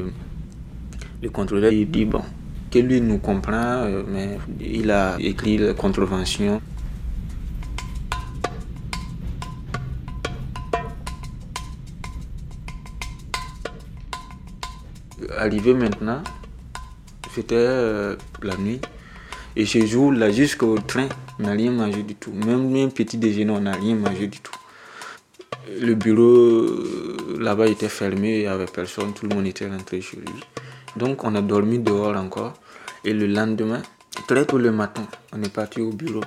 le 1.23 1.29
contrôleur, 1.29 1.73
il 1.73 1.91
dit, 1.91 2.07
bon, 2.07 2.23
que 2.71 2.79
lui 2.79 3.03
nous 3.03 3.19
comprend, 3.19 3.85
euh, 3.85 4.03
mais 4.09 4.39
il 4.61 4.91
a 4.91 5.17
écrit 5.21 5.59
la 5.59 5.75
contravention. 5.75 6.63
arrivé 15.37 15.75
maintenant, 15.75 16.23
c'était 17.35 17.57
euh, 17.57 18.17
la 18.43 18.57
nuit. 18.57 18.81
Et 19.57 19.65
ce 19.65 19.85
jour-là, 19.87 20.31
jusqu'au 20.31 20.79
train, 20.79 21.09
on 21.39 21.45
n'a 21.45 21.53
rien 21.53 21.71
mangé 21.71 22.03
du 22.03 22.15
tout. 22.15 22.31
Même 22.31 22.77
un 22.77 22.89
petit 22.89 23.17
déjeuner, 23.17 23.51
on 23.53 23.61
n'a 23.61 23.73
rien 23.73 23.95
mangé 23.95 24.27
du 24.27 24.39
tout. 24.39 24.53
Le 25.81 25.95
bureau 25.95 26.23
euh, 26.23 27.39
là-bas 27.41 27.67
était 27.67 27.89
fermé, 27.89 28.37
il 28.37 28.41
n'y 28.43 28.47
avait 28.47 28.67
personne, 28.67 29.15
tout 29.15 29.27
le 29.27 29.35
monde 29.35 29.47
était 29.47 29.67
rentré 29.67 30.01
chez 30.01 30.19
lui. 30.19 30.27
Donc 30.97 31.25
on 31.25 31.35
a 31.35 31.41
dormi 31.41 31.79
dehors 31.79 32.17
encore. 32.17 32.55
Et 33.05 33.13
le 33.15 33.27
lendemain, 33.27 33.83
très 34.29 34.45
tôt 34.45 34.59
le 34.59 34.71
matin, 34.73 35.07
on 35.33 35.43
est 35.43 35.53
parti 35.53 35.81
au 35.81 35.91
bureau. 35.91 36.23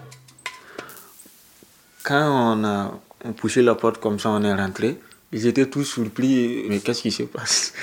Quand 2.04 2.58
on 2.58 2.64
a 2.64 3.00
poussé 3.38 3.62
la 3.62 3.76
porte 3.76 4.00
comme 4.00 4.20
ça, 4.20 4.30
on 4.30 4.44
est 4.44 4.54
rentré. 4.54 4.98
Ils 5.32 5.46
étaient 5.46 5.68
tous 5.68 5.84
surpris. 5.84 6.66
Mais 6.68 6.80
qu'est-ce 6.80 7.04
qui 7.04 7.12
se 7.12 7.24
passe? 7.24 7.74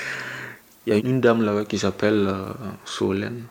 Il 0.85 0.93
y 0.93 0.95
a 0.95 0.99
une 0.99 1.21
dame 1.21 1.41
là-bas 1.43 1.65
qui 1.65 1.79
s'appelle 1.79 2.27
euh, 2.27 2.53
Solène. 2.85 3.43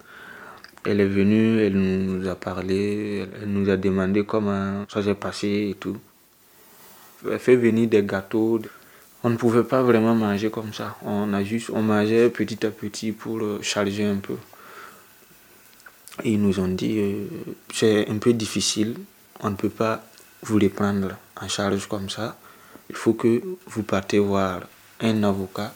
Elle 0.89 1.01
est 1.01 1.07
venue, 1.07 1.61
elle 1.61 1.77
nous 1.77 2.29
a 2.29 2.37
parlé, 2.37 3.27
elle 3.43 3.49
nous 3.49 3.69
a 3.69 3.77
demandé 3.77 4.25
comment 4.25 4.85
ça 4.89 5.03
s'est 5.03 5.17
passé 5.17 5.69
et 5.71 5.75
tout. 5.75 5.97
Elle 7.29 7.41
fait 7.41 7.57
venir 7.57 7.89
des 7.89 8.05
gâteaux. 8.05 8.61
On 9.25 9.31
ne 9.31 9.37
pouvait 9.37 9.65
pas 9.65 9.83
vraiment 9.83 10.15
manger 10.15 10.49
comme 10.49 10.73
ça. 10.73 10.97
On 11.05 11.33
a 11.33 11.43
juste, 11.43 11.71
on 11.71 11.83
mangeait 11.83 12.31
petit 12.31 12.65
à 12.65 12.71
petit 12.71 13.11
pour 13.11 13.39
euh, 13.39 13.59
charger 13.63 14.05
un 14.05 14.19
peu. 14.19 14.37
Ils 16.25 16.41
nous 16.41 16.61
ont 16.61 16.69
dit, 16.69 17.01
euh, 17.01 17.27
c'est 17.75 18.09
un 18.09 18.19
peu 18.19 18.33
difficile, 18.33 18.95
on 19.41 19.51
ne 19.51 19.57
peut 19.57 19.69
pas 19.69 20.05
vous 20.43 20.59
les 20.59 20.69
prendre 20.69 21.17
en 21.41 21.49
charge 21.49 21.89
comme 21.89 22.09
ça. 22.09 22.37
Il 22.91 22.95
faut 22.95 23.15
que 23.15 23.43
vous 23.67 23.83
partez 23.83 24.21
voir 24.21 24.61
un 25.01 25.23
avocat. 25.25 25.75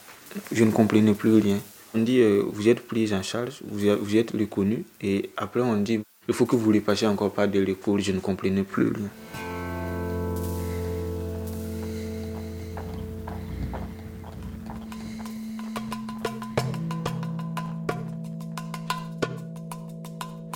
Je 0.53 0.63
ne 0.63 0.71
comprenais 0.71 1.13
plus 1.13 1.35
rien. 1.39 1.59
On 1.93 1.99
dit, 1.99 2.21
euh, 2.21 2.43
vous 2.47 2.69
êtes 2.69 2.87
pris 2.87 3.13
en 3.13 3.21
charge, 3.21 3.61
vous 3.69 4.15
êtes, 4.15 4.31
reconnu. 4.31 4.85
Et 5.01 5.29
après, 5.35 5.59
on 5.59 5.75
dit, 5.75 5.99
il 6.29 6.33
faut 6.33 6.45
que 6.45 6.55
vous 6.55 6.71
les 6.71 6.79
passiez 6.79 7.05
encore 7.05 7.31
par 7.31 7.49
de 7.49 7.59
l'école. 7.59 7.99
Je 7.99 8.13
ne 8.13 8.21
comprenais 8.21 8.63
plus 8.63 8.93
rien. 8.93 9.09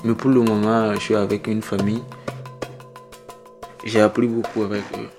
Mais 0.05 0.13
pour 0.13 0.29
le 0.29 0.41
moment, 0.41 0.93
je 0.93 0.99
suis 1.01 1.15
avec 1.15 1.47
une 1.47 1.61
famille. 1.61 2.03
J'ai 3.83 3.99
appris 3.99 4.27
beaucoup 4.27 4.63
avec 4.63 4.83
eux. 4.97 5.09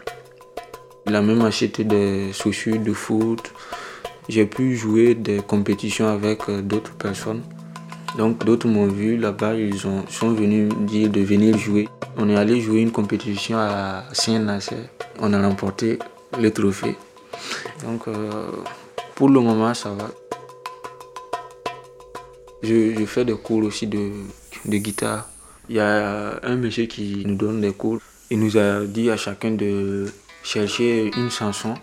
Il 1.06 1.14
a 1.14 1.20
même 1.20 1.42
acheté 1.42 1.84
des 1.84 2.32
chaussures 2.32 2.78
de 2.78 2.92
foot. 2.94 3.52
J'ai 4.28 4.46
pu 4.46 4.76
jouer 4.76 5.14
des 5.14 5.38
compétitions 5.38 6.08
avec 6.08 6.48
euh, 6.48 6.60
d'autres 6.60 6.94
personnes. 6.94 7.42
Donc 8.18 8.44
d'autres 8.44 8.66
m'ont 8.66 8.86
vu 8.88 9.16
là-bas, 9.16 9.54
ils 9.54 9.86
ont, 9.86 10.04
sont 10.08 10.30
venus 10.32 10.72
dire 10.80 11.10
de 11.10 11.20
venir 11.20 11.56
jouer. 11.58 11.88
On 12.16 12.28
est 12.28 12.36
allé 12.36 12.60
jouer 12.60 12.80
une 12.80 12.90
compétition 12.90 13.58
à 13.58 14.04
Saint-Nazaire. 14.12 14.88
On 15.20 15.32
a 15.32 15.46
remporté 15.46 15.98
le 16.40 16.50
trophée. 16.50 16.96
Donc 17.84 18.08
euh, 18.08 18.50
pour 19.14 19.28
le 19.28 19.40
moment, 19.40 19.72
ça 19.74 19.90
va. 19.90 20.10
Je, 22.62 22.94
je 22.98 23.04
fais 23.04 23.24
des 23.24 23.34
cours 23.34 23.62
aussi 23.64 23.86
de, 23.86 24.10
de 24.64 24.76
guitare. 24.78 25.28
Il 25.68 25.76
y 25.76 25.80
a 25.80 26.40
un 26.42 26.56
monsieur 26.56 26.86
qui 26.86 27.22
nous 27.26 27.36
donne 27.36 27.60
des 27.60 27.72
cours. 27.72 27.98
Il 28.30 28.40
nous 28.40 28.56
a 28.56 28.84
dit 28.84 29.10
à 29.10 29.16
chacun 29.16 29.52
de 29.52 30.06
chercher 30.42 31.10
une 31.16 31.30
chanson. 31.30 31.74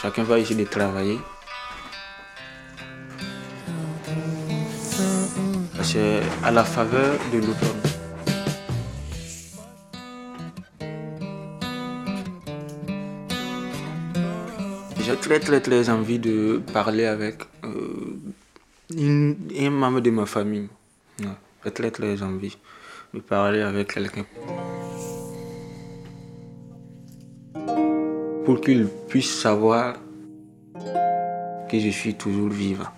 Chacun 0.00 0.22
va 0.22 0.38
essayer 0.38 0.64
de 0.64 0.68
travailler. 0.68 1.18
C'est 5.82 6.20
à 6.44 6.50
la 6.52 6.62
faveur 6.62 7.18
de 7.32 7.38
l'automne. 7.38 7.82
J'ai 15.00 15.16
très 15.16 15.40
très 15.40 15.60
très 15.60 15.88
envie 15.90 16.18
de 16.18 16.62
parler 16.72 17.06
avec 17.06 17.42
euh, 17.64 18.20
une, 18.94 19.36
un 19.58 19.70
membre 19.70 20.00
de 20.00 20.10
ma 20.10 20.26
famille. 20.26 20.68
J'ai 21.64 21.72
très 21.72 21.90
très 21.90 22.22
envie 22.22 22.56
de 23.14 23.20
parler 23.20 23.62
avec 23.62 23.94
quelqu'un. 23.94 24.26
Pour 28.48 28.62
qu'il 28.62 28.86
puisse 29.10 29.42
savoir 29.42 29.96
que 31.68 31.78
je 31.78 31.90
suis 31.90 32.14
toujours 32.14 32.48
vivant. 32.48 32.88